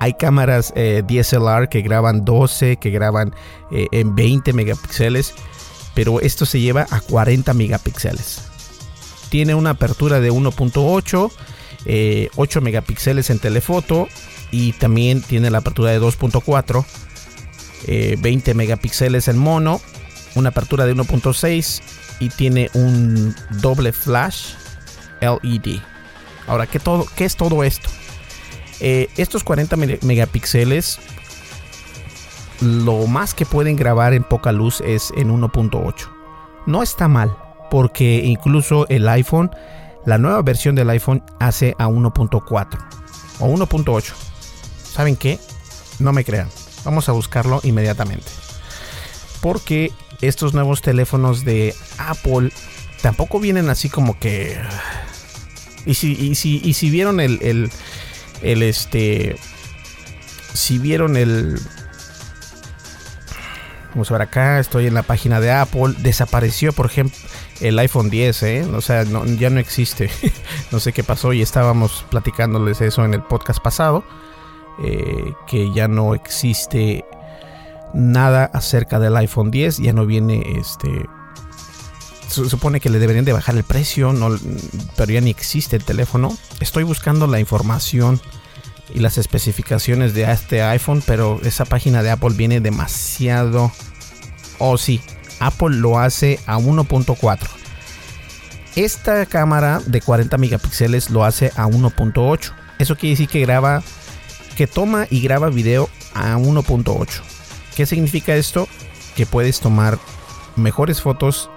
Hay 0.00 0.14
cámaras 0.14 0.72
eh, 0.76 1.02
DSLR 1.06 1.68
que 1.68 1.82
graban 1.82 2.24
12, 2.24 2.76
que 2.76 2.90
graban 2.90 3.34
eh, 3.70 3.86
en 3.92 4.14
20 4.14 4.52
megapíxeles, 4.52 5.34
pero 5.94 6.20
esto 6.20 6.46
se 6.46 6.60
lleva 6.60 6.86
a 6.90 7.00
40 7.00 7.54
megapíxeles. 7.54 8.42
Tiene 9.28 9.54
una 9.54 9.70
apertura 9.70 10.20
de 10.20 10.30
1.8, 10.30 11.30
8 12.36 12.58
eh, 12.58 12.62
megapíxeles 12.62 13.30
en 13.30 13.38
telefoto 13.38 14.08
y 14.50 14.72
también 14.72 15.22
tiene 15.22 15.50
la 15.50 15.58
apertura 15.58 15.90
de 15.90 16.00
2.4, 16.00 16.84
20 18.20 18.54
megapíxeles 18.54 19.28
en 19.28 19.38
mono, 19.38 19.80
una 20.36 20.50
apertura 20.50 20.86
de 20.86 20.94
1.6 20.94 21.82
y 22.20 22.28
tiene 22.28 22.70
un 22.74 23.34
doble 23.60 23.92
flash 23.92 24.54
LED. 25.20 25.80
Ahora, 26.46 26.66
¿qué, 26.66 26.78
todo, 26.78 27.06
qué 27.16 27.24
es 27.24 27.36
todo 27.36 27.64
esto? 27.64 27.88
Eh, 28.80 29.08
estos 29.16 29.44
40 29.44 29.76
megapíxeles, 30.02 30.98
lo 32.60 33.06
más 33.06 33.34
que 33.34 33.46
pueden 33.46 33.76
grabar 33.76 34.14
en 34.14 34.24
poca 34.24 34.52
luz 34.52 34.82
es 34.84 35.12
en 35.16 35.30
1.8. 35.30 35.94
No 36.66 36.82
está 36.82 37.08
mal, 37.08 37.36
porque 37.70 38.22
incluso 38.24 38.86
el 38.88 39.08
iPhone, 39.08 39.50
la 40.06 40.18
nueva 40.18 40.42
versión 40.42 40.74
del 40.74 40.90
iPhone 40.90 41.22
hace 41.40 41.74
a 41.78 41.88
1.4 41.88 42.78
o 43.40 43.46
1.8. 43.46 44.12
¿Saben 44.82 45.16
qué? 45.16 45.38
No 45.98 46.12
me 46.12 46.24
crean. 46.24 46.48
Vamos 46.84 47.08
a 47.08 47.12
buscarlo 47.12 47.60
inmediatamente. 47.64 48.26
Porque 49.40 49.92
estos 50.20 50.54
nuevos 50.54 50.82
teléfonos 50.82 51.44
de 51.44 51.74
Apple 51.98 52.52
tampoco 53.02 53.40
vienen 53.40 53.70
así 53.70 53.88
como 53.88 54.18
que... 54.18 54.58
Y 55.86 55.94
si, 55.94 56.12
y 56.12 56.34
si, 56.34 56.60
y 56.64 56.74
si 56.74 56.90
vieron 56.90 57.20
el, 57.20 57.70
el, 58.42 58.62
este... 58.62 59.36
Si 60.52 60.78
vieron 60.78 61.16
el... 61.16 61.58
Vamos 63.90 64.10
a 64.10 64.14
ver 64.14 64.22
acá, 64.22 64.58
estoy 64.58 64.86
en 64.86 64.94
la 64.94 65.02
página 65.02 65.40
de 65.40 65.52
Apple. 65.52 65.94
Desapareció, 65.98 66.72
por 66.72 66.86
ejemplo, 66.86 67.16
el 67.60 67.78
iPhone 67.78 68.10
10, 68.10 68.42
¿eh? 68.42 68.64
O 68.74 68.80
sea, 68.80 69.04
ya 69.04 69.50
no 69.50 69.60
existe. 69.60 70.10
no 70.72 70.80
sé 70.80 70.92
qué 70.92 71.04
pasó 71.04 71.32
y 71.32 71.42
estábamos 71.42 72.04
platicándoles 72.10 72.80
eso 72.80 73.04
en 73.04 73.14
el 73.14 73.22
podcast 73.22 73.60
pasado. 73.62 74.04
Eh, 74.82 75.32
que 75.46 75.72
ya 75.72 75.86
no 75.86 76.14
existe 76.16 77.04
nada 77.92 78.46
acerca 78.52 78.98
del 78.98 79.16
iPhone 79.16 79.50
10. 79.50 79.78
Ya 79.78 79.92
no 79.92 80.06
viene 80.06 80.42
este. 80.58 81.06
Se 82.34 82.50
supone 82.50 82.80
que 82.80 82.90
le 82.90 82.98
deberían 82.98 83.24
de 83.24 83.32
bajar 83.32 83.54
el 83.56 83.62
precio, 83.62 84.12
no, 84.12 84.36
pero 84.96 85.12
ya 85.12 85.20
ni 85.20 85.30
existe 85.30 85.76
el 85.76 85.84
teléfono. 85.84 86.36
Estoy 86.58 86.82
buscando 86.82 87.28
la 87.28 87.38
información 87.38 88.20
y 88.92 88.98
las 88.98 89.18
especificaciones 89.18 90.14
de 90.14 90.28
este 90.30 90.60
iPhone, 90.60 91.00
pero 91.06 91.40
esa 91.44 91.64
página 91.64 92.02
de 92.02 92.10
Apple 92.10 92.34
viene 92.34 92.60
demasiado... 92.60 93.70
Oh 94.58 94.76
sí, 94.78 95.00
Apple 95.38 95.76
lo 95.76 96.00
hace 96.00 96.40
a 96.46 96.58
1.4. 96.58 97.38
Esta 98.74 99.26
cámara 99.26 99.80
de 99.86 100.00
40 100.00 100.36
megapíxeles 100.36 101.10
lo 101.10 101.24
hace 101.24 101.52
a 101.54 101.66
1.8. 101.68 102.52
Eso 102.80 102.96
quiere 102.96 103.10
decir 103.10 103.28
que 103.28 103.42
graba, 103.42 103.80
que 104.56 104.66
toma 104.66 105.06
y 105.08 105.20
graba 105.20 105.50
video 105.50 105.88
a 106.14 106.36
1.8. 106.36 107.06
¿Qué 107.76 107.86
significa 107.86 108.34
esto? 108.34 108.66
Que 109.14 109.24
puedes 109.24 109.60
tomar 109.60 110.00
mejores 110.56 111.00
fotos 111.00 111.48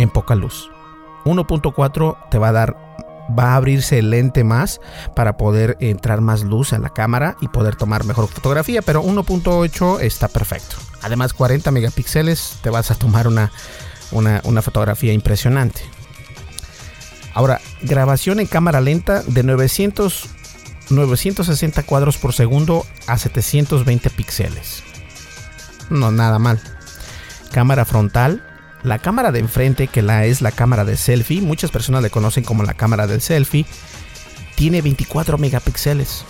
en 0.00 0.10
poca 0.10 0.34
luz. 0.34 0.70
1.4 1.24 2.16
te 2.30 2.38
va 2.38 2.48
a 2.48 2.52
dar 2.52 2.76
va 3.38 3.52
a 3.52 3.56
abrirse 3.56 3.98
el 3.98 4.10
lente 4.10 4.42
más 4.42 4.80
para 5.14 5.36
poder 5.36 5.76
entrar 5.78 6.20
más 6.20 6.42
luz 6.42 6.72
en 6.72 6.82
la 6.82 6.90
cámara 6.90 7.36
y 7.40 7.46
poder 7.46 7.76
tomar 7.76 8.04
mejor 8.04 8.26
fotografía, 8.26 8.82
pero 8.82 9.04
1.8 9.04 10.00
está 10.00 10.26
perfecto. 10.26 10.76
Además 11.02 11.32
40 11.32 11.70
megapíxeles 11.70 12.58
te 12.62 12.70
vas 12.70 12.90
a 12.90 12.96
tomar 12.96 13.28
una, 13.28 13.52
una, 14.10 14.62
fotografía 14.62 15.12
impresionante. 15.12 15.80
Ahora, 17.34 17.60
grabación 17.82 18.40
en 18.40 18.46
cámara 18.46 18.80
lenta 18.80 19.22
de 19.22 19.44
900, 19.44 20.26
960 20.90 21.84
cuadros 21.84 22.16
por 22.16 22.32
segundo 22.32 22.84
a 23.06 23.16
720 23.16 24.10
píxeles. 24.10 24.82
No, 25.88 26.10
nada 26.10 26.40
mal. 26.40 26.60
Cámara 27.52 27.84
frontal 27.84 28.49
la 28.82 28.98
cámara 28.98 29.32
de 29.32 29.40
enfrente, 29.40 29.88
que 29.88 30.02
la 30.02 30.24
es 30.24 30.42
la 30.42 30.52
cámara 30.52 30.84
de 30.84 30.96
selfie, 30.96 31.40
muchas 31.40 31.70
personas 31.70 32.02
le 32.02 32.10
conocen 32.10 32.44
como 32.44 32.62
la 32.62 32.74
cámara 32.74 33.06
del 33.06 33.20
selfie, 33.20 33.66
tiene 34.56 34.82
24 34.82 35.38
megapíxeles 35.38 36.24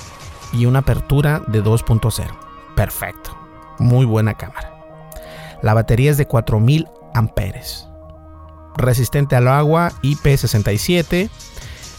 y 0.53 0.67
una 0.67 0.81
apertura 0.81 1.43
de 1.47 1.63
2.0. 1.63 2.27
Perfecto. 2.75 3.37
Muy 3.79 4.05
buena 4.05 4.35
cámara. 4.35 4.73
La 5.63 5.75
batería 5.75 6.11
es 6.11 6.17
de 6.17 6.27
4000 6.27 6.87
amperes. 7.15 7.87
Resistente 8.77 9.37
al 9.37 9.49
agua 9.49 9.93
IP67. 10.03 11.29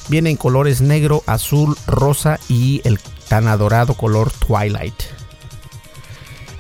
Viene 0.09 0.31
en 0.31 0.37
colores 0.37 0.81
negro, 0.81 1.23
azul, 1.27 1.75
rosa 1.87 2.39
y 2.49 2.81
el 2.85 2.99
tan 3.27 3.47
adorado 3.47 3.93
color 3.93 4.31
Twilight. 4.31 5.03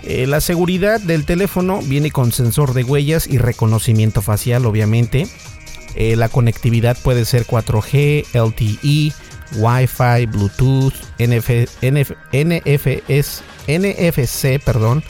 Eh, 0.03 0.25
la 0.27 0.41
seguridad 0.41 0.99
del 0.99 1.25
teléfono 1.25 1.81
viene 1.83 2.11
con 2.11 2.31
sensor 2.31 2.73
de 2.73 2.83
huellas 2.83 3.27
y 3.27 3.37
reconocimiento 3.37 4.21
facial, 4.21 4.65
obviamente. 4.65 5.27
Eh, 5.95 6.15
la 6.15 6.29
conectividad 6.29 6.97
puede 6.97 7.25
ser 7.25 7.45
4G, 7.45 8.25
LTE, 8.33 9.13
Wi-Fi, 9.57 10.25
Bluetooth, 10.27 10.93
NFC, 13.67 14.59
perdón, 14.63 15.03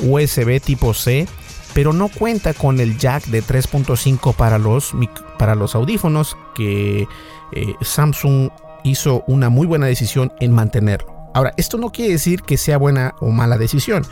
USB 0.00 0.60
tipo 0.60 0.94
C, 0.94 1.26
pero 1.74 1.92
no 1.92 2.08
cuenta 2.08 2.54
con 2.54 2.80
el 2.80 2.96
jack 2.98 3.26
de 3.26 3.42
3.5 3.42 4.34
para 4.34 4.58
los, 4.58 4.92
para 5.38 5.54
los 5.54 5.74
audífonos 5.74 6.36
que 6.54 7.06
eh, 7.52 7.74
Samsung 7.82 8.50
hizo 8.82 9.24
una 9.26 9.50
muy 9.50 9.66
buena 9.66 9.86
decisión 9.86 10.32
en 10.40 10.52
mantenerlo. 10.52 11.15
Ahora, 11.36 11.52
esto 11.58 11.76
no 11.76 11.92
quiere 11.92 12.12
decir 12.12 12.40
que 12.40 12.56
sea 12.56 12.78
buena 12.78 13.14
o 13.20 13.30
mala 13.30 13.58
decisión. 13.58 14.06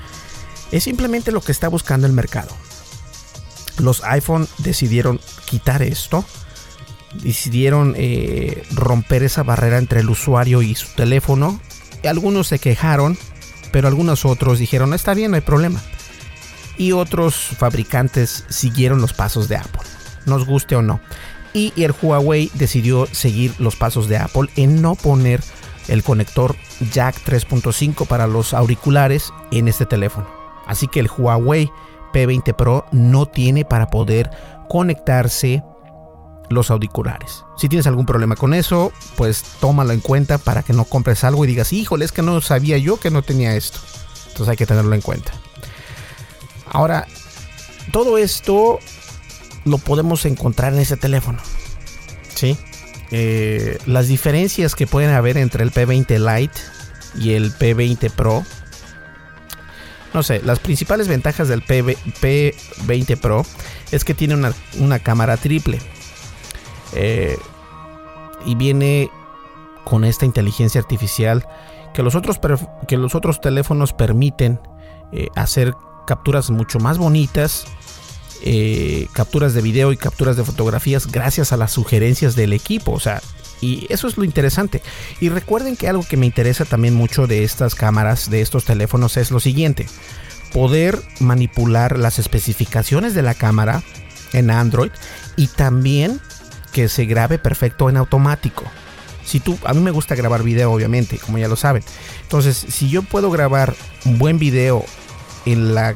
Es 0.70 0.84
simplemente 0.84 1.32
lo 1.32 1.40
que 1.40 1.52
está 1.52 1.68
buscando 1.68 2.06
el 2.06 2.12
mercado. 2.12 2.50
Los 3.78 4.04
iPhone 4.04 4.46
decidieron 4.58 5.18
quitar 5.46 5.80
esto. 5.82 6.22
Decidieron 7.14 7.94
eh, 7.96 8.62
romper 8.72 9.22
esa 9.22 9.42
barrera 9.42 9.78
entre 9.78 10.00
el 10.00 10.10
usuario 10.10 10.60
y 10.60 10.74
su 10.74 10.88
teléfono. 10.88 11.62
Algunos 12.06 12.48
se 12.48 12.58
quejaron, 12.58 13.16
pero 13.72 13.88
algunos 13.88 14.26
otros 14.26 14.58
dijeron, 14.58 14.92
está 14.92 15.14
bien, 15.14 15.30
no 15.30 15.36
hay 15.36 15.40
problema. 15.40 15.80
Y 16.76 16.92
otros 16.92 17.36
fabricantes 17.36 18.44
siguieron 18.50 19.00
los 19.00 19.14
pasos 19.14 19.48
de 19.48 19.56
Apple, 19.56 19.80
nos 20.26 20.44
guste 20.44 20.76
o 20.76 20.82
no. 20.82 21.00
Y 21.54 21.72
el 21.82 21.94
Huawei 22.02 22.50
decidió 22.52 23.06
seguir 23.06 23.54
los 23.58 23.76
pasos 23.76 24.08
de 24.08 24.18
Apple 24.18 24.50
en 24.56 24.82
no 24.82 24.94
poner 24.94 25.40
el 25.88 26.02
conector 26.02 26.56
jack 26.92 27.16
3.5 27.24 28.06
para 28.06 28.26
los 28.26 28.54
auriculares 28.54 29.32
en 29.50 29.68
este 29.68 29.86
teléfono. 29.86 30.28
Así 30.66 30.88
que 30.88 31.00
el 31.00 31.10
Huawei 31.10 31.70
P20 32.12 32.54
Pro 32.54 32.86
no 32.92 33.26
tiene 33.26 33.64
para 33.64 33.88
poder 33.88 34.30
conectarse 34.68 35.62
los 36.48 36.70
auriculares. 36.70 37.44
Si 37.56 37.68
tienes 37.68 37.86
algún 37.86 38.06
problema 38.06 38.36
con 38.36 38.54
eso, 38.54 38.92
pues 39.16 39.42
tómalo 39.60 39.92
en 39.92 40.00
cuenta 40.00 40.38
para 40.38 40.62
que 40.62 40.72
no 40.72 40.84
compres 40.84 41.24
algo 41.24 41.44
y 41.44 41.48
digas, 41.48 41.72
híjole, 41.72 42.04
es 42.04 42.12
que 42.12 42.22
no 42.22 42.40
sabía 42.40 42.78
yo 42.78 42.98
que 42.98 43.10
no 43.10 43.22
tenía 43.22 43.56
esto. 43.56 43.80
Entonces 44.28 44.48
hay 44.48 44.56
que 44.56 44.66
tenerlo 44.66 44.94
en 44.94 45.00
cuenta. 45.00 45.32
Ahora, 46.66 47.06
todo 47.92 48.18
esto 48.18 48.78
lo 49.64 49.78
podemos 49.78 50.24
encontrar 50.24 50.72
en 50.72 50.80
ese 50.80 50.96
teléfono. 50.96 51.38
¿Sí? 52.34 52.58
Eh, 53.16 53.78
las 53.86 54.08
diferencias 54.08 54.74
que 54.74 54.88
pueden 54.88 55.10
haber 55.10 55.38
entre 55.38 55.62
el 55.62 55.70
P20 55.70 56.18
Lite 56.18 56.60
y 57.16 57.34
el 57.34 57.52
P20 57.52 58.10
Pro. 58.10 58.42
No 60.12 60.24
sé, 60.24 60.42
las 60.42 60.58
principales 60.58 61.06
ventajas 61.06 61.46
del 61.46 61.64
P20 61.64 63.16
Pro 63.20 63.46
es 63.92 64.04
que 64.04 64.14
tiene 64.14 64.34
una, 64.34 64.98
cámara 64.98 65.36
triple. 65.36 65.78
Eh, 66.94 67.38
y 68.46 68.56
viene 68.56 69.08
con 69.84 70.04
esta 70.04 70.24
inteligencia 70.24 70.80
artificial 70.80 71.46
que 71.92 72.02
los 72.02 72.16
otros, 72.16 72.40
que 72.88 72.96
los 72.96 73.14
otros 73.14 73.40
teléfonos 73.40 73.92
permiten 73.92 74.58
eh, 75.12 75.28
hacer 75.36 75.72
capturas 76.04 76.50
mucho 76.50 76.80
más 76.80 76.98
bonitas 76.98 77.64
eh, 78.46 79.08
capturas 79.12 79.54
de 79.54 79.62
video 79.62 79.90
y 79.90 79.96
capturas 79.96 80.36
de 80.36 80.44
fotografías 80.44 81.06
gracias 81.06 81.52
a 81.52 81.56
las 81.56 81.72
sugerencias 81.72 82.36
del 82.36 82.52
equipo. 82.52 82.92
O 82.92 83.00
sea, 83.00 83.22
y 83.62 83.86
eso 83.88 84.06
es 84.06 84.18
lo 84.18 84.24
interesante. 84.24 84.82
Y 85.18 85.30
recuerden 85.30 85.76
que 85.76 85.88
algo 85.88 86.04
que 86.06 86.18
me 86.18 86.26
interesa 86.26 86.66
también 86.66 86.94
mucho 86.94 87.26
de 87.26 87.42
estas 87.42 87.74
cámaras, 87.74 88.28
de 88.28 88.42
estos 88.42 88.66
teléfonos, 88.66 89.16
es 89.16 89.30
lo 89.30 89.40
siguiente. 89.40 89.86
Poder 90.52 91.00
manipular 91.20 91.98
las 91.98 92.18
especificaciones 92.18 93.14
de 93.14 93.22
la 93.22 93.32
cámara 93.32 93.82
en 94.34 94.50
Android 94.50 94.90
y 95.36 95.46
también 95.46 96.20
que 96.72 96.90
se 96.90 97.06
grabe 97.06 97.38
perfecto 97.38 97.88
en 97.88 97.96
automático. 97.96 98.64
Si 99.24 99.40
tú, 99.40 99.58
a 99.64 99.72
mí 99.72 99.80
me 99.80 99.90
gusta 99.90 100.14
grabar 100.16 100.42
video, 100.42 100.70
obviamente, 100.70 101.16
como 101.16 101.38
ya 101.38 101.48
lo 101.48 101.56
saben. 101.56 101.82
Entonces, 102.24 102.58
si 102.68 102.90
yo 102.90 103.02
puedo 103.02 103.30
grabar 103.30 103.74
un 104.04 104.18
buen 104.18 104.38
video 104.38 104.84
en 105.46 105.74
la 105.74 105.94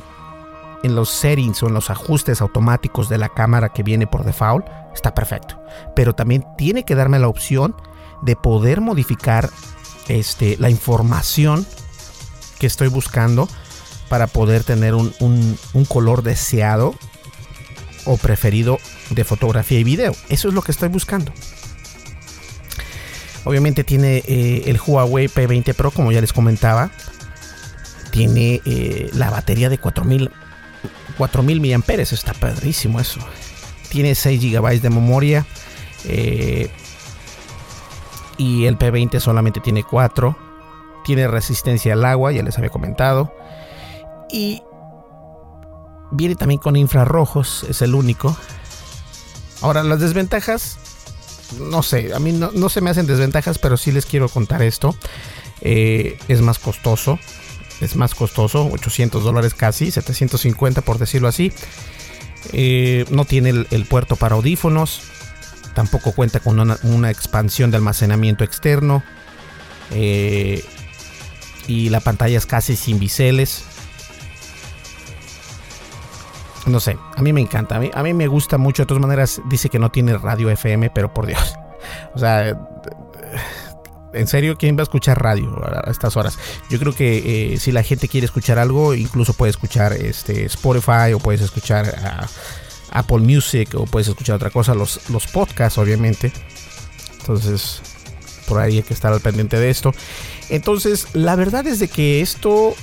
en 0.82 0.94
los 0.94 1.10
settings 1.10 1.62
o 1.62 1.68
en 1.68 1.74
los 1.74 1.90
ajustes 1.90 2.40
automáticos 2.40 3.08
de 3.08 3.18
la 3.18 3.28
cámara 3.28 3.70
que 3.70 3.82
viene 3.82 4.06
por 4.06 4.24
default, 4.24 4.66
está 4.94 5.14
perfecto. 5.14 5.60
Pero 5.94 6.14
también 6.14 6.44
tiene 6.56 6.84
que 6.84 6.94
darme 6.94 7.18
la 7.18 7.28
opción 7.28 7.74
de 8.22 8.36
poder 8.36 8.80
modificar 8.80 9.50
este, 10.08 10.56
la 10.58 10.70
información 10.70 11.66
que 12.58 12.66
estoy 12.66 12.88
buscando 12.88 13.48
para 14.08 14.26
poder 14.26 14.64
tener 14.64 14.94
un, 14.94 15.58
color 15.88 16.22
deseado 16.22 16.94
o 18.04 18.16
preferido 18.16 18.78
de 19.10 19.24
fotografía 19.24 19.78
y 19.78 19.84
video. 19.84 20.14
Eso 20.28 20.48
es 20.48 20.54
lo 20.54 20.62
que 20.62 20.72
estoy 20.72 20.88
buscando. 20.88 21.32
Obviamente 23.44 23.84
tiene 23.84 24.22
eh, 24.26 24.64
el 24.66 24.80
Huawei 24.84 25.28
P20 25.28 25.74
Pro, 25.74 25.90
como 25.90 26.10
ya 26.10 26.20
les 26.20 26.32
comentaba. 26.32 26.90
Tiene 28.10 28.60
eh, 28.64 29.10
la 29.12 29.30
batería 29.30 29.68
de 29.68 29.78
4000 29.78 30.30
4000 31.16 31.60
mAh. 31.60 31.94
Está 31.96 32.32
padrísimo 32.34 33.00
eso. 33.00 33.20
Tiene 33.88 34.14
6 34.14 34.40
GB 34.40 34.80
de 34.80 34.90
memoria. 34.90 35.46
Eh, 36.04 36.70
y 38.36 38.66
el 38.66 38.78
P20 38.78 39.20
solamente 39.20 39.60
tiene 39.60 39.82
4. 39.82 40.36
Tiene 41.04 41.26
resistencia 41.28 41.94
al 41.94 42.04
agua, 42.04 42.32
ya 42.32 42.42
les 42.42 42.56
había 42.58 42.70
comentado. 42.70 43.34
Y 44.30 44.62
viene 46.10 46.34
también 46.34 46.60
con 46.60 46.76
infrarrojos, 46.76 47.66
es 47.68 47.82
el 47.82 47.94
único. 47.94 48.36
Ahora, 49.60 49.82
las 49.82 50.00
desventajas, 50.00 50.78
no 51.58 51.82
sé, 51.82 52.14
a 52.14 52.18
mí 52.18 52.32
no, 52.32 52.68
se 52.68 52.80
me 52.80 52.90
hacen 52.90 53.06
desventajas, 53.06 53.58
pero 53.58 53.76
sí 53.76 53.90
les 53.90 54.06
quiero 54.06 54.28
contar 54.28 54.62
esto. 54.62 54.94
Eh, 55.60 56.18
es 56.28 56.40
más 56.40 56.58
costoso, 56.58 57.18
es 57.80 57.96
más 57.96 58.14
costoso, 58.14 58.68
800 58.72 59.22
dólares 59.22 59.54
casi, 59.54 59.90
750 59.90 60.82
por 60.82 60.98
decirlo 60.98 61.28
así. 61.28 61.52
Eh, 62.52 63.04
no 63.10 63.24
tiene 63.24 63.50
el, 63.50 63.84
puerto 63.86 64.16
para 64.16 64.36
audífonos, 64.36 65.02
tampoco 65.74 66.12
cuenta 66.12 66.40
con 66.40 66.58
una, 66.60 67.10
expansión 67.10 67.70
de 67.70 67.76
almacenamiento 67.76 68.44
externo. 68.44 69.02
Eh, 69.90 70.64
y 71.66 71.90
la 71.90 72.00
pantalla 72.00 72.38
es 72.38 72.46
casi 72.46 72.76
sin 72.76 72.98
biseles. 72.98 73.64
No 76.66 76.80
sé, 76.80 76.98
a 77.16 77.22
mí 77.22 77.32
me 77.32 77.40
encanta, 77.40 77.76
a 77.76 77.78
mí, 77.78 77.90
a 77.92 78.02
mí 78.02 78.12
me 78.12 78.26
gusta 78.26 78.58
mucho. 78.58 78.82
De 78.82 78.86
todas 78.86 79.00
maneras, 79.00 79.40
dice 79.48 79.68
que 79.68 79.78
no 79.78 79.90
tiene 79.90 80.16
radio 80.18 80.50
FM, 80.50 80.90
pero 80.90 81.12
por 81.12 81.26
Dios. 81.26 81.54
O 82.14 82.18
sea, 82.18 82.58
en 84.12 84.26
serio, 84.26 84.56
¿quién 84.56 84.76
va 84.76 84.80
a 84.80 84.84
escuchar 84.84 85.22
radio 85.22 85.60
a 85.64 85.90
estas 85.90 86.16
horas? 86.16 86.38
Yo 86.70 86.78
creo 86.78 86.94
que 86.94 87.52
eh, 87.54 87.58
si 87.58 87.72
la 87.72 87.82
gente 87.82 88.08
quiere 88.08 88.24
escuchar 88.24 88.58
algo, 88.58 88.94
incluso 88.94 89.32
puede 89.32 89.50
escuchar 89.50 89.92
este 89.92 90.44
Spotify 90.46 91.12
o 91.14 91.18
puedes 91.18 91.40
escuchar 91.40 92.28
Apple 92.90 93.18
Music 93.18 93.70
o 93.74 93.84
puedes 93.84 94.08
escuchar 94.08 94.36
otra 94.36 94.50
cosa, 94.50 94.74
los, 94.74 95.10
los 95.10 95.26
podcasts, 95.26 95.78
obviamente. 95.78 96.32
Entonces, 97.20 97.82
por 98.46 98.60
ahí 98.60 98.76
hay 98.76 98.82
que 98.82 98.94
estar 98.94 99.12
al 99.12 99.20
pendiente 99.20 99.58
de 99.58 99.70
esto. 99.70 99.92
Entonces, 100.48 101.08
la 101.12 101.36
verdad 101.36 101.66
es 101.66 101.78
de 101.78 101.88
que 101.88 102.20
esto 102.22 102.74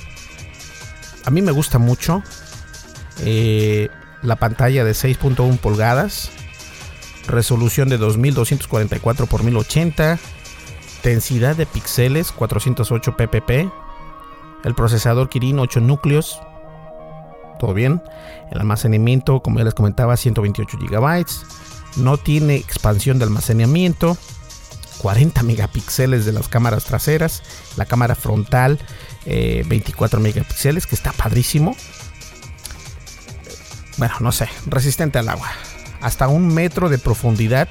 a 1.24 1.30
mí 1.30 1.42
me 1.42 1.50
gusta 1.52 1.78
mucho. 1.78 2.22
Eh, 3.24 3.88
la 4.22 4.36
pantalla 4.36 4.84
de 4.84 4.92
6.1 4.92 5.58
pulgadas, 5.58 6.30
resolución 7.26 7.88
de 7.88 7.98
2244 7.98 9.24
x 9.24 9.42
1080, 9.42 10.18
densidad 11.02 11.56
de 11.56 11.66
píxeles 11.66 12.32
408 12.32 13.16
ppp, 13.16 13.70
el 14.64 14.74
procesador 14.74 15.28
Kirin 15.28 15.58
8 15.58 15.80
núcleos, 15.80 16.40
todo 17.58 17.74
bien, 17.74 18.02
el 18.50 18.58
almacenamiento, 18.58 19.40
como 19.40 19.58
ya 19.58 19.64
les 19.64 19.74
comentaba, 19.74 20.16
128 20.16 20.78
GB, 20.78 21.26
no 21.96 22.18
tiene 22.18 22.56
expansión 22.56 23.18
de 23.18 23.24
almacenamiento, 23.24 24.16
40 24.98 25.42
megapíxeles 25.42 26.24
de 26.24 26.32
las 26.32 26.48
cámaras 26.48 26.84
traseras, 26.84 27.42
la 27.76 27.86
cámara 27.86 28.14
frontal 28.14 28.78
24 29.24 30.18
eh, 30.18 30.22
megapíxeles, 30.22 30.86
que 30.86 30.94
está 30.94 31.12
padrísimo. 31.12 31.76
Bueno, 33.98 34.14
no 34.20 34.32
sé, 34.32 34.48
resistente 34.66 35.18
al 35.18 35.28
agua. 35.28 35.48
Hasta 36.00 36.28
un 36.28 36.48
metro 36.48 36.88
de 36.88 36.98
profundidad 36.98 37.68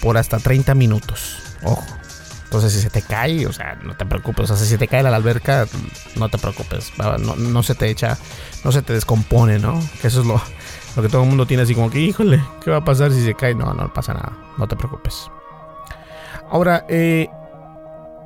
por 0.00 0.18
hasta 0.18 0.38
30 0.38 0.74
minutos. 0.74 1.36
Ojo. 1.62 1.99
Entonces, 2.50 2.72
si 2.72 2.80
se 2.80 2.90
te 2.90 3.00
cae, 3.00 3.46
o 3.46 3.52
sea, 3.52 3.78
no 3.80 3.96
te 3.96 4.04
preocupes. 4.04 4.50
O 4.50 4.56
sea, 4.56 4.66
si 4.66 4.76
te 4.76 4.88
cae 4.88 5.04
la 5.04 5.14
alberca, 5.14 5.68
no 6.16 6.28
te 6.28 6.36
preocupes. 6.36 6.92
No, 6.98 7.62
se 7.62 7.76
te 7.76 7.88
echa, 7.88 8.18
no 8.64 8.72
se 8.72 8.82
te 8.82 8.92
descompone, 8.92 9.60
¿no? 9.60 9.80
Que 10.02 10.08
eso 10.08 10.22
es 10.22 10.26
lo, 10.26 10.42
lo 10.96 11.02
que 11.02 11.08
todo 11.08 11.22
el 11.22 11.28
mundo 11.28 11.46
tiene 11.46 11.62
así 11.62 11.76
como 11.76 11.90
que, 11.90 12.00
híjole, 12.00 12.42
¿qué 12.64 12.72
va 12.72 12.78
a 12.78 12.84
pasar 12.84 13.12
si 13.12 13.22
se 13.22 13.36
cae? 13.36 13.54
No, 13.54 13.72
no 13.72 13.92
pasa 13.92 14.14
nada. 14.14 14.36
No 14.58 14.66
te 14.66 14.74
preocupes. 14.74 15.30
Ahora, 16.50 16.84
eh, 16.88 17.28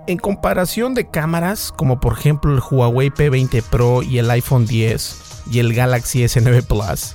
en 0.07 0.17
comparación 0.17 0.95
de 0.95 1.07
cámaras, 1.07 1.71
como 1.71 2.01
por 2.01 2.19
ejemplo 2.19 2.55
el 2.55 2.61
Huawei 2.61 3.11
P20 3.11 3.63
Pro 3.65 4.03
y 4.03 4.17
el 4.17 4.31
iPhone 4.31 4.65
10 4.65 5.43
y 5.51 5.59
el 5.59 5.75
Galaxy 5.75 6.25
S9 6.25 6.63
Plus, 6.63 7.15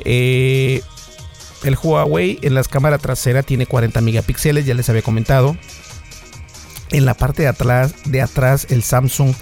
eh, 0.00 0.82
el 1.62 1.78
Huawei 1.80 2.40
en 2.42 2.54
las 2.54 2.66
cámaras 2.66 3.00
traseras 3.00 3.46
tiene 3.46 3.66
40 3.66 4.00
megapíxeles, 4.00 4.66
ya 4.66 4.74
les 4.74 4.90
había 4.90 5.02
comentado. 5.02 5.56
En 6.90 7.04
la 7.04 7.14
parte 7.14 7.42
de 7.42 7.48
atrás, 7.48 7.94
de 8.04 8.22
atrás 8.22 8.66
el 8.70 8.82
Samsung 8.82 9.34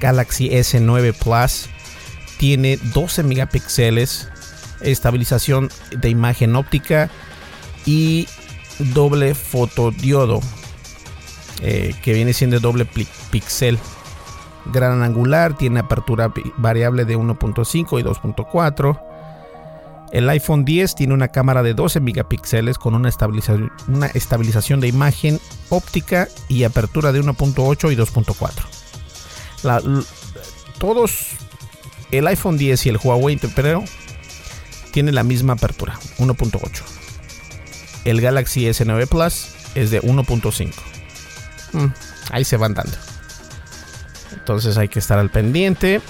Galaxy 0.00 0.50
S9 0.50 1.14
Plus 1.14 1.68
tiene 2.38 2.76
12 2.76 3.22
megapíxeles, 3.22 4.28
estabilización 4.80 5.70
de 5.96 6.10
imagen 6.10 6.56
óptica 6.56 7.10
y 7.86 8.28
doble 8.78 9.34
fotodiodo 9.34 10.40
eh, 11.60 11.94
que 12.02 12.14
viene 12.14 12.32
siendo 12.32 12.58
doble 12.58 12.86
pixel 13.30 13.78
gran 14.66 15.02
angular 15.02 15.56
tiene 15.56 15.80
apertura 15.80 16.32
variable 16.56 17.04
de 17.04 17.16
1.5 17.16 18.00
y 18.00 18.02
2.4 18.02 19.00
el 20.12 20.28
iPhone 20.28 20.64
10 20.64 20.94
tiene 20.94 21.14
una 21.14 21.28
cámara 21.28 21.62
de 21.62 21.74
12 21.74 22.00
megapíxeles 22.00 22.78
con 22.78 22.94
una 22.94 23.08
estabilización, 23.08 23.72
una 23.88 24.06
estabilización 24.06 24.80
de 24.80 24.88
imagen 24.88 25.40
óptica 25.70 26.28
y 26.48 26.64
apertura 26.64 27.12
de 27.12 27.22
1.8 27.22 27.92
y 27.92 27.96
2.4 27.96 30.04
todos 30.78 31.28
el 32.10 32.26
iPhone 32.26 32.58
10 32.58 32.86
y 32.86 32.88
el 32.90 32.98
Huawei 33.02 33.36
Pro 33.36 33.84
tienen 34.90 35.14
la 35.14 35.22
misma 35.22 35.54
apertura 35.54 35.98
1.8 36.18 36.82
el 38.04 38.20
Galaxy 38.20 38.66
S9 38.66 39.08
Plus 39.08 39.48
es 39.74 39.90
de 39.90 40.02
1.5. 40.02 40.72
Mm, 41.72 41.86
ahí 42.30 42.44
se 42.44 42.56
van 42.56 42.74
dando. 42.74 42.96
Entonces 44.32 44.76
hay 44.76 44.88
que 44.88 44.98
estar 44.98 45.18
al 45.18 45.30
pendiente. 45.30 46.00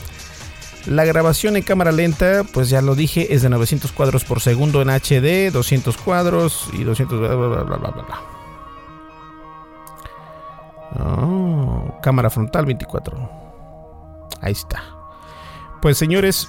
La 0.87 1.05
grabación 1.05 1.57
en 1.57 1.63
cámara 1.63 1.93
lenta, 1.93 2.45
pues 2.45 2.69
ya 2.69 2.83
lo 2.83 2.95
dije, 2.95 3.35
es 3.35 3.43
de 3.43 3.49
900 3.49 3.93
cuadros 3.93 4.25
por 4.25 4.41
segundo 4.41 4.83
en 4.83 4.91
HD, 4.91 5.53
200 5.53 5.97
cuadros 5.97 6.69
y 6.73 6.83
200... 6.83 7.19
Bla, 7.19 7.35
bla, 7.35 7.63
bla, 7.63 7.77
bla, 7.77 8.23
oh, 10.99 11.99
cámara 12.03 12.31
frontal 12.31 12.67
24. 12.67 13.31
Ahí 14.41 14.53
está. 14.53 14.83
Pues 15.81 15.99
señores, 15.99 16.49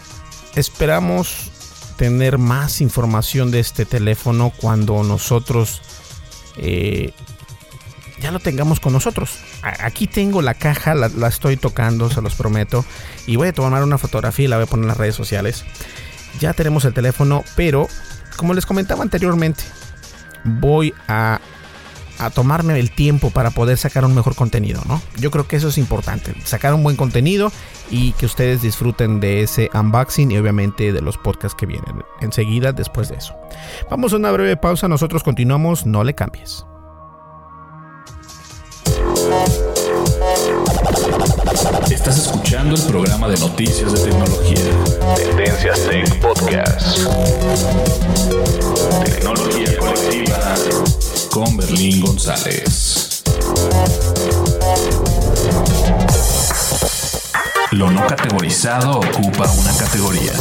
esperamos 0.56 1.52
tener 1.98 2.38
más 2.40 2.82
información 2.82 3.52
de 3.52 3.60
este 3.60 3.86
teléfono 3.86 4.52
cuando 4.60 5.04
nosotros 5.04 5.82
eh, 6.58 7.14
ya 8.20 8.32
lo 8.32 8.40
tengamos 8.40 8.80
con 8.80 8.94
nosotros. 8.94 9.38
Aquí 9.64 10.08
tengo 10.08 10.42
la 10.42 10.54
caja, 10.54 10.94
la, 10.94 11.28
estoy 11.28 11.58
tocando, 11.58 12.10
se 12.10 12.22
los 12.22 12.36
prometo. 12.36 12.86
Y 13.28 13.38
voy 13.38 13.50
a 13.50 13.54
tomar 13.54 13.84
una 13.84 13.98
fotografía 13.98 14.46
y 14.46 14.48
la 14.48 14.58
voy 14.58 14.64
a 14.64 14.68
poner 14.68 14.84
en 14.84 14.90
las 14.90 14.98
redes 14.98 15.16
sociales. 15.16 15.64
Ya 16.40 16.54
tenemos 16.54 16.86
el 16.86 16.94
teléfono, 16.94 17.44
pero 17.56 17.88
como 18.36 18.54
les 18.54 18.66
comentaba 18.66 19.04
anteriormente, 19.04 19.64
voy 20.44 20.94
a 21.08 21.40
a 22.20 22.30
tomarme 22.30 22.80
el 22.80 22.92
tiempo 22.92 23.32
para 23.32 23.52
poder 23.52 23.78
sacar 23.78 24.06
un 24.06 24.16
mejor 24.16 24.36
contenido, 24.36 24.82
¿no? 24.88 25.02
Yo 25.18 25.32
creo 25.32 25.48
que 25.48 25.56
eso 25.56 25.70
es 25.70 25.78
importante, 25.78 26.34
sacar 26.44 26.74
un 26.74 26.84
buen 26.84 26.96
contenido 26.96 27.52
y 27.90 28.14
que 28.14 28.26
ustedes 28.26 28.62
disfruten 28.62 29.20
de 29.20 29.42
ese 29.42 29.70
unboxing 29.74 30.32
y 30.32 30.38
obviamente 30.38 30.94
de 30.94 31.02
los 31.02 31.18
podcasts 31.18 31.56
que 31.58 31.66
vienen 31.66 32.04
enseguida 32.22 32.72
después 32.72 33.10
de 33.10 33.16
eso. 33.16 33.36
Vamos 33.90 34.14
a 34.14 34.18
una 34.18 34.32
breve 34.32 34.58
pausa, 34.58 34.88
nosotros 34.88 35.24
continuamos, 35.24 35.86
no 35.86 36.04
le 36.04 36.14
cambies. 36.14 36.66
Estás 42.06 42.18
escuchando 42.18 42.76
el 42.76 42.82
programa 42.82 43.30
de 43.30 43.38
noticias 43.38 43.94
de 43.94 44.10
tecnología. 44.12 44.60
Tendencias 45.16 45.88
Tech 45.88 46.20
Podcast. 46.20 46.98
Tecnología 49.06 49.78
colectiva 49.80 50.56
con 51.32 51.56
Berlín 51.56 52.02
González. 52.02 53.24
Lo 57.72 57.90
no 57.90 58.06
categorizado 58.06 59.00
ocupa 59.00 59.50
una 59.54 59.78
categoría. 59.78 60.34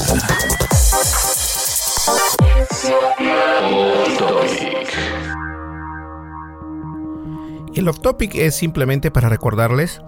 El 7.76 7.86
off 7.86 8.00
topic 8.00 8.34
es 8.34 8.56
simplemente 8.56 9.12
para 9.12 9.28
recordarles 9.28 10.02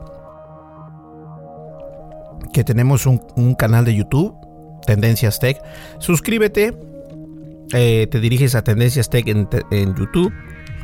que 2.55 2.64
tenemos 2.64 3.05
un, 3.05 3.21
un, 3.37 3.55
canal 3.55 3.85
de 3.85 3.95
YouTube, 3.95 4.35
Tendencias 4.87 5.38
Tech. 5.38 5.61
Suscríbete 5.99 6.73
eh, 7.73 8.07
te 8.11 8.21
diriges 8.21 8.55
a 8.55 8.62
Tendencias 8.62 9.11
Tech 9.11 9.27
en, 9.27 9.97
YouTube, 9.97 10.33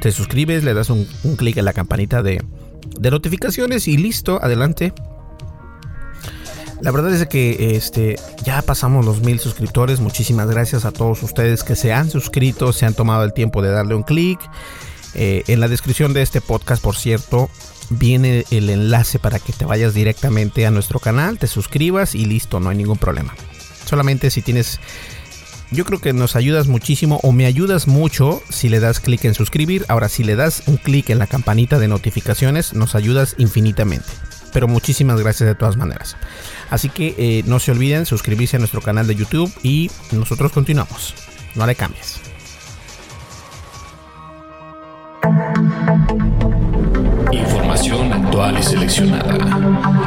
te 0.01 0.11
suscribes, 0.13 0.65
le 0.65 0.75
das 0.75 0.91
un, 0.91 1.07
clic 1.37 1.57
en 1.59 1.65
la 1.65 1.73
campanita 1.73 2.23
de, 2.23 2.43
de, 2.99 3.11
notificaciones 3.11 3.87
y 3.87 3.97
listo, 3.97 4.43
adelante. 4.43 4.93
La 6.81 6.91
verdad 6.91 7.15
es 7.15 7.27
que 7.29 7.77
este, 7.77 8.17
ya 8.43 8.63
pasamos 8.63 9.05
los 9.05 9.21
mil 9.21 9.39
suscriptores. 9.39 10.01
Muchísimas 10.01 10.49
gracias 10.49 10.87
a 10.87 10.93
todos 10.93 11.23
ustedes 11.23 11.63
que 11.63 11.77
se 11.77 11.93
han 11.93 12.11
suscrito, 12.11 12.73
se 12.73 12.87
han 12.87 12.95
tomado 12.95 13.23
el 13.23 13.35
tiempo 13.35 13.61
de 13.61 13.71
darle 13.71 13.95
un 13.95 14.03
clic. 14.03 14.41
Eh, 15.15 15.43
en 15.49 15.61
la 15.61 15.69
descripción 15.69 16.13
de 16.15 16.23
este 16.23 16.41
podcast, 16.41 16.83
por 16.83 16.97
cierto, 16.97 17.51
viene 17.91 18.47
el 18.51 18.71
enlace 18.71 19.19
para 19.19 19.39
que 19.39 19.53
te 19.53 19.65
vayas 19.65 19.95
directamente 19.95 20.67
a 20.67 20.71
nuestro 20.71 21.01
canal, 21.01 21.39
te 21.39 21.47
suscribas 21.47 22.15
y 22.15 22.25
listo, 22.25 22.61
no 22.61 22.71
hay 22.71 22.77
ningún 22.77 22.99
problema. 22.99 23.35
Solamente 23.85 24.31
si 24.31 24.43
tienes... 24.43 24.81
Yo 25.73 25.85
creo 25.85 26.01
que 26.01 26.13
nos 26.13 26.35
ayudas 26.35 26.67
muchísimo 26.67 27.21
o 27.23 27.31
me 27.31 27.47
ayudas 27.47 27.87
mucho 27.87 28.43
si 28.49 28.69
le 28.69 28.81
das 28.81 28.99
clic 28.99 29.25
en 29.25 29.35
suscribir. 29.35 29.85
Ahora, 29.87 30.09
si 30.09 30.25
le 30.25 30.35
das 30.35 30.65
un 30.67 30.79
clic 30.79 31.11
en 31.11 31.21
la 31.21 31.29
campanita 31.29 31.79
de 31.79 31.87
notificaciones, 31.87 32.73
nos 32.75 32.97
ayudas 32.97 33.37
infinitamente. 33.39 34.09
Pero 34.53 34.67
muchísimas 34.67 35.21
gracias 35.21 35.47
de 35.47 35.55
todas 35.55 35.77
maneras. 35.77 36.17
Así 36.71 36.89
que 36.89 37.15
eh, 37.19 37.45
no 37.47 37.61
se 37.61 37.71
olviden 37.71 38.05
suscribirse 38.05 38.57
a 38.57 38.59
nuestro 38.59 38.81
canal 38.81 39.07
de 39.07 39.15
YouTube 39.15 39.53
y 39.63 39.93
nosotros 40.11 40.51
continuamos. 40.51 41.15
No 41.55 41.65
le 41.67 41.77
cambies. 41.77 42.21
Y 48.61 48.63
seleccionada. 48.63 49.35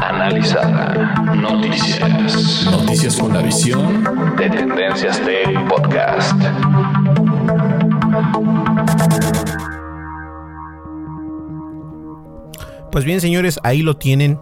Analizada. 0.09 1.15
Noticias. 1.35 2.65
Noticias 2.69 3.17
con 3.17 3.33
la 3.33 3.41
visión 3.41 4.03
de 4.37 4.49
Tendencias 4.49 5.19
Tech 5.21 5.67
Podcast. 5.67 6.39
Pues 12.91 13.05
bien, 13.05 13.21
señores, 13.21 13.59
ahí 13.63 13.81
lo 13.81 13.97
tienen. 13.97 14.39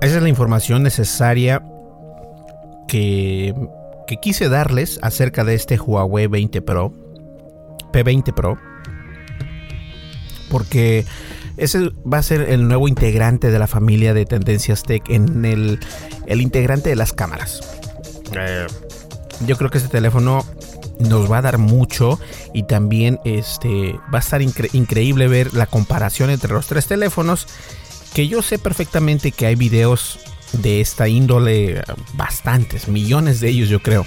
Esa 0.00 0.16
es 0.16 0.22
la 0.22 0.28
información 0.28 0.82
necesaria 0.82 1.62
que, 2.88 3.54
que 4.08 4.16
quise 4.16 4.48
darles 4.48 4.98
acerca 5.02 5.44
de 5.44 5.54
este 5.54 5.78
Huawei 5.78 6.26
20 6.26 6.60
Pro, 6.62 6.92
P20 7.92 8.34
Pro, 8.34 8.58
porque 10.50 11.06
ese 11.62 11.92
va 12.12 12.18
a 12.18 12.22
ser 12.24 12.40
el 12.50 12.66
nuevo 12.66 12.88
integrante 12.88 13.52
de 13.52 13.58
la 13.60 13.68
familia 13.68 14.14
de 14.14 14.26
Tendencias 14.26 14.82
Tech 14.82 15.08
en 15.08 15.44
el, 15.44 15.78
el 16.26 16.40
integrante 16.40 16.90
de 16.90 16.96
las 16.96 17.12
cámaras. 17.12 17.60
Eh, 18.36 18.66
yo 19.46 19.56
creo 19.56 19.70
que 19.70 19.78
este 19.78 19.88
teléfono 19.88 20.44
nos 20.98 21.30
va 21.30 21.38
a 21.38 21.42
dar 21.42 21.58
mucho 21.58 22.18
y 22.52 22.64
también 22.64 23.20
este 23.24 23.92
va 24.12 24.18
a 24.18 24.20
estar 24.20 24.42
increíble 24.42 25.28
ver 25.28 25.54
la 25.54 25.66
comparación 25.66 26.30
entre 26.30 26.52
los 26.52 26.66
tres 26.66 26.86
teléfonos 26.86 27.46
que 28.12 28.26
yo 28.28 28.42
sé 28.42 28.58
perfectamente 28.58 29.32
que 29.32 29.46
hay 29.46 29.54
videos 29.54 30.18
de 30.52 30.80
esta 30.80 31.08
índole 31.08 31.82
bastantes 32.14 32.88
millones 32.88 33.40
de 33.40 33.48
ellos 33.48 33.68
yo 33.68 33.80
creo 33.80 34.06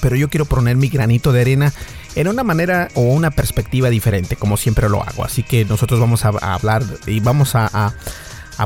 pero 0.00 0.16
yo 0.16 0.28
quiero 0.30 0.46
poner 0.46 0.76
mi 0.76 0.88
granito 0.88 1.32
de 1.32 1.42
arena 1.42 1.72
en 2.14 2.28
una 2.28 2.42
manera 2.42 2.88
o 2.94 3.02
una 3.02 3.30
perspectiva 3.30 3.90
diferente, 3.90 4.36
como 4.36 4.56
siempre 4.56 4.88
lo 4.88 5.02
hago. 5.02 5.24
Así 5.24 5.42
que 5.42 5.64
nosotros 5.64 6.00
vamos 6.00 6.24
a, 6.24 6.28
hablar 6.28 6.82
y 7.06 7.20
vamos 7.20 7.54
a, 7.54 7.94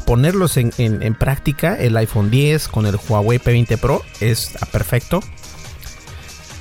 ponerlos 0.06 0.56
en, 0.56 1.14
práctica. 1.14 1.76
El 1.76 1.96
iPhone 1.96 2.30
10 2.30 2.68
con 2.68 2.86
el 2.86 2.96
Huawei 2.96 3.38
P20 3.38 3.78
Pro 3.78 4.02
es 4.20 4.52
perfecto. 4.70 5.20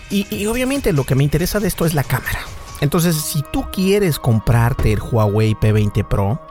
Y, 0.10 0.46
obviamente 0.48 0.92
lo 0.92 1.06
que 1.06 1.16
me 1.16 1.24
interesa 1.24 1.60
de 1.60 1.68
esto 1.68 1.86
es 1.86 1.94
la 1.94 2.04
cámara. 2.04 2.40
Entonces, 2.82 3.16
si 3.16 3.44
tú 3.54 3.66
quieres 3.72 4.20
comprarte 4.20 4.92
el 4.92 5.00
Huawei 5.00 5.54
P20 5.54 6.06
Pro, 6.08 6.42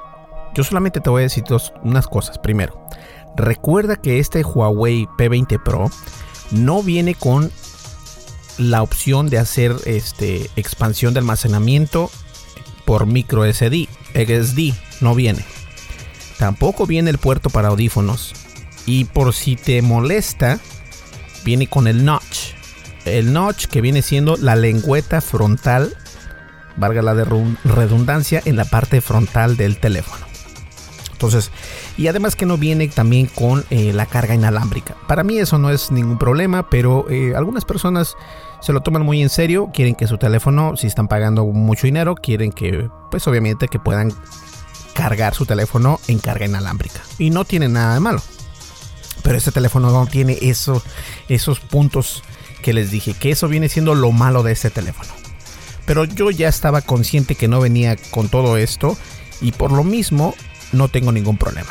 yo 0.54 0.64
solamente 0.64 1.00
te 1.00 1.10
voy 1.10 1.20
a 1.20 1.24
decir 1.24 1.44
dos, 1.46 1.74
unas 1.82 2.06
cosas. 2.06 2.38
Primero, 2.38 2.86
recuerda 3.36 3.96
que 3.96 4.18
este 4.18 4.42
Huawei 4.42 5.06
P20 5.18 5.62
Pro 5.62 5.90
no 6.52 6.82
viene 6.82 7.14
con 7.14 7.50
la 8.60 8.82
opción 8.82 9.28
de 9.28 9.38
hacer 9.38 9.74
este, 9.86 10.50
expansión 10.56 11.14
de 11.14 11.20
almacenamiento 11.20 12.10
por 12.84 13.06
micro 13.06 13.44
SD. 13.44 13.88
XD 14.14 14.74
no 15.00 15.14
viene. 15.14 15.44
Tampoco 16.38 16.86
viene 16.86 17.10
el 17.10 17.18
puerto 17.18 17.50
para 17.50 17.68
audífonos. 17.68 18.32
Y 18.86 19.04
por 19.04 19.34
si 19.34 19.56
te 19.56 19.82
molesta, 19.82 20.58
viene 21.44 21.66
con 21.66 21.86
el 21.86 22.04
notch. 22.04 22.54
El 23.04 23.32
notch 23.32 23.66
que 23.66 23.80
viene 23.80 24.02
siendo 24.02 24.36
la 24.36 24.56
lengüeta 24.56 25.20
frontal, 25.20 25.94
valga 26.76 27.02
la 27.02 27.14
redundancia, 27.14 28.42
en 28.44 28.56
la 28.56 28.64
parte 28.64 29.00
frontal 29.00 29.56
del 29.56 29.78
teléfono. 29.78 30.29
Entonces, 31.20 31.50
y 31.98 32.06
además 32.06 32.34
que 32.34 32.46
no 32.46 32.56
viene 32.56 32.88
también 32.88 33.26
con 33.26 33.66
eh, 33.68 33.92
la 33.92 34.06
carga 34.06 34.34
inalámbrica. 34.34 34.96
Para 35.06 35.22
mí 35.22 35.36
eso 35.38 35.58
no 35.58 35.68
es 35.68 35.90
ningún 35.90 36.16
problema, 36.16 36.70
pero 36.70 37.04
eh, 37.10 37.34
algunas 37.36 37.66
personas 37.66 38.16
se 38.62 38.72
lo 38.72 38.80
toman 38.80 39.02
muy 39.02 39.20
en 39.20 39.28
serio, 39.28 39.68
quieren 39.70 39.94
que 39.94 40.06
su 40.06 40.16
teléfono, 40.16 40.78
si 40.78 40.86
están 40.86 41.08
pagando 41.08 41.44
mucho 41.44 41.86
dinero, 41.86 42.14
quieren 42.14 42.52
que, 42.52 42.88
pues 43.10 43.28
obviamente 43.28 43.68
que 43.68 43.78
puedan 43.78 44.14
cargar 44.94 45.34
su 45.34 45.44
teléfono 45.44 46.00
en 46.08 46.20
carga 46.20 46.46
inalámbrica. 46.46 47.02
Y 47.18 47.28
no 47.28 47.44
tiene 47.44 47.68
nada 47.68 47.92
de 47.92 48.00
malo. 48.00 48.22
Pero 49.22 49.36
este 49.36 49.52
teléfono 49.52 49.90
no 49.90 50.06
tiene 50.06 50.38
eso, 50.40 50.82
esos 51.28 51.60
puntos 51.60 52.22
que 52.62 52.72
les 52.72 52.90
dije, 52.90 53.12
que 53.12 53.30
eso 53.30 53.46
viene 53.46 53.68
siendo 53.68 53.94
lo 53.94 54.10
malo 54.10 54.42
de 54.42 54.52
este 54.52 54.70
teléfono. 54.70 55.10
Pero 55.84 56.06
yo 56.06 56.30
ya 56.30 56.48
estaba 56.48 56.80
consciente 56.80 57.34
que 57.34 57.46
no 57.46 57.60
venía 57.60 57.96
con 58.10 58.30
todo 58.30 58.56
esto 58.56 58.96
y 59.42 59.52
por 59.52 59.70
lo 59.70 59.84
mismo 59.84 60.34
no 60.72 60.88
tengo 60.88 61.12
ningún 61.12 61.36
problema. 61.36 61.70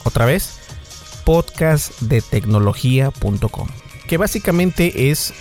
Otra 0.04 0.26
vez, 0.26 0.57
podcastdetecnología.com. 1.28 3.68
Que 4.08 4.16
básicamente 4.16 5.12
es 5.12 5.34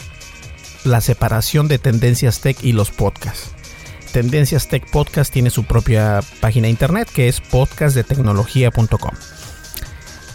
la 0.84 1.00
separación 1.00 1.68
de 1.68 1.78
Tendencias 1.78 2.40
Tech 2.40 2.58
y 2.64 2.72
los 2.72 2.90
podcasts. 2.90 3.52
Tendencias 4.12 4.66
Tech 4.66 4.90
Podcast 4.90 5.32
tiene 5.32 5.50
su 5.50 5.62
propia 5.62 6.22
página 6.40 6.66
internet 6.66 7.08
que 7.14 7.28
es 7.28 7.40
podcastdetecnología.com. 7.40 9.12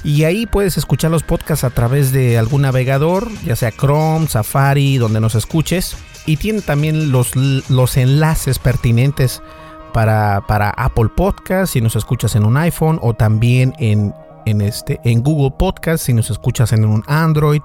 Y 0.05 0.23
ahí 0.23 0.45
puedes 0.45 0.77
escuchar 0.77 1.11
los 1.11 1.23
podcasts 1.23 1.65
a 1.65 1.71
través 1.71 2.13
de 2.13 2.37
algún 2.37 2.61
navegador, 2.61 3.27
ya 3.43 3.57
sea 3.57 3.71
Chrome, 3.71 4.29
Safari, 4.29 4.97
donde 4.97 5.19
nos 5.19 5.35
escuches. 5.35 5.97
Y 6.25 6.37
tiene 6.37 6.61
también 6.61 7.11
los, 7.11 7.35
los 7.35 7.97
enlaces 7.97 8.57
pertinentes 8.57 9.41
para, 9.91 10.45
para 10.47 10.69
Apple 10.69 11.09
Podcast 11.13 11.73
si 11.73 11.81
nos 11.81 11.97
escuchas 11.97 12.37
en 12.37 12.45
un 12.45 12.55
iPhone 12.55 12.99
o 13.01 13.15
también 13.15 13.73
en, 13.79 14.13
en, 14.45 14.61
este, 14.61 14.99
en 15.03 15.21
Google 15.21 15.55
Podcast 15.57 16.05
si 16.05 16.13
nos 16.13 16.29
escuchas 16.29 16.73
en 16.73 16.85
un 16.85 17.03
Android 17.07 17.61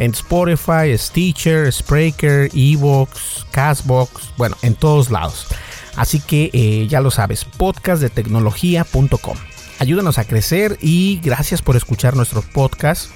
en 0.00 0.12
Spotify, 0.12 0.96
Stitcher, 0.96 1.70
Spreaker, 1.70 2.50
Evox, 2.54 3.46
Castbox, 3.50 4.32
bueno, 4.38 4.56
en 4.62 4.74
todos 4.74 5.10
lados. 5.10 5.46
Así 5.94 6.20
que 6.20 6.50
eh, 6.52 6.86
ya 6.88 7.00
lo 7.00 7.10
sabes, 7.10 7.44
podcastdetecnología.com. 7.44 9.36
Ayúdanos 9.78 10.18
a 10.18 10.24
crecer 10.24 10.78
y 10.80 11.20
gracias 11.22 11.60
por 11.62 11.76
escuchar 11.76 12.16
nuestros 12.16 12.46
podcasts. 12.46 13.10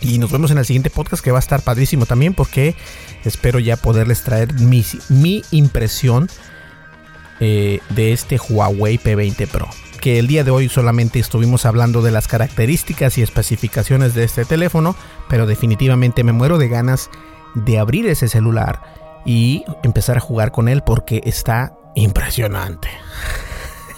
Y 0.00 0.16
nos 0.18 0.32
vemos 0.32 0.50
en 0.50 0.56
el 0.56 0.64
siguiente 0.64 0.88
podcast 0.88 1.22
que 1.22 1.30
va 1.30 1.38
a 1.38 1.40
estar 1.40 1.60
padrísimo 1.60 2.06
también 2.06 2.32
porque 2.32 2.74
espero 3.24 3.58
ya 3.58 3.76
poderles 3.76 4.22
traer 4.22 4.54
mi, 4.54 4.82
mi 5.10 5.42
impresión 5.50 6.30
eh, 7.40 7.80
de 7.90 8.12
este 8.12 8.38
Huawei 8.38 8.98
P20 8.98 9.46
Pro 9.48 9.68
que 10.00 10.18
el 10.18 10.26
día 10.26 10.44
de 10.44 10.50
hoy 10.50 10.68
solamente 10.68 11.18
estuvimos 11.18 11.66
hablando 11.66 12.02
de 12.02 12.10
las 12.10 12.26
características 12.26 13.18
y 13.18 13.22
especificaciones 13.22 14.14
de 14.14 14.24
este 14.24 14.44
teléfono, 14.44 14.96
pero 15.28 15.46
definitivamente 15.46 16.24
me 16.24 16.32
muero 16.32 16.58
de 16.58 16.68
ganas 16.68 17.10
de 17.54 17.78
abrir 17.78 18.06
ese 18.06 18.28
celular 18.28 18.82
y 19.24 19.64
empezar 19.82 20.16
a 20.16 20.20
jugar 20.20 20.50
con 20.52 20.68
él 20.68 20.82
porque 20.82 21.20
está 21.24 21.74
impresionante. 21.94 22.88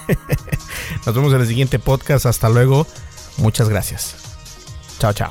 Nos 1.07 1.15
vemos 1.15 1.33
en 1.33 1.41
el 1.41 1.47
siguiente 1.47 1.79
podcast. 1.79 2.27
Hasta 2.27 2.49
luego. 2.49 2.87
Muchas 3.39 3.69
gracias. 3.69 4.17
Chao, 4.99 5.13
chao. 5.13 5.31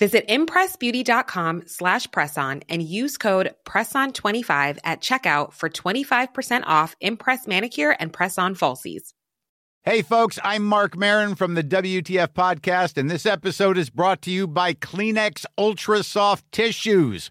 Visit 0.00 0.26
impressbeauty.com 0.28 1.64
slash 1.66 2.06
presson 2.06 2.62
and 2.70 2.82
use 2.82 3.18
code 3.18 3.54
PRESSON25 3.66 4.78
at 4.82 5.02
checkout 5.02 5.52
for 5.52 5.68
25% 5.68 6.62
off 6.64 6.96
Impress 7.02 7.46
Manicure 7.46 7.94
and 8.00 8.10
Press-On 8.10 8.54
Falsies. 8.54 9.12
Hey, 9.82 10.00
folks, 10.00 10.38
I'm 10.42 10.64
Mark 10.64 10.96
Marin 10.96 11.34
from 11.34 11.52
the 11.52 11.62
WTF 11.62 12.28
Podcast, 12.28 12.96
and 12.96 13.10
this 13.10 13.26
episode 13.26 13.76
is 13.76 13.90
brought 13.90 14.22
to 14.22 14.30
you 14.30 14.46
by 14.46 14.72
Kleenex 14.72 15.44
Ultra 15.58 16.02
Soft 16.02 16.50
Tissues, 16.50 17.30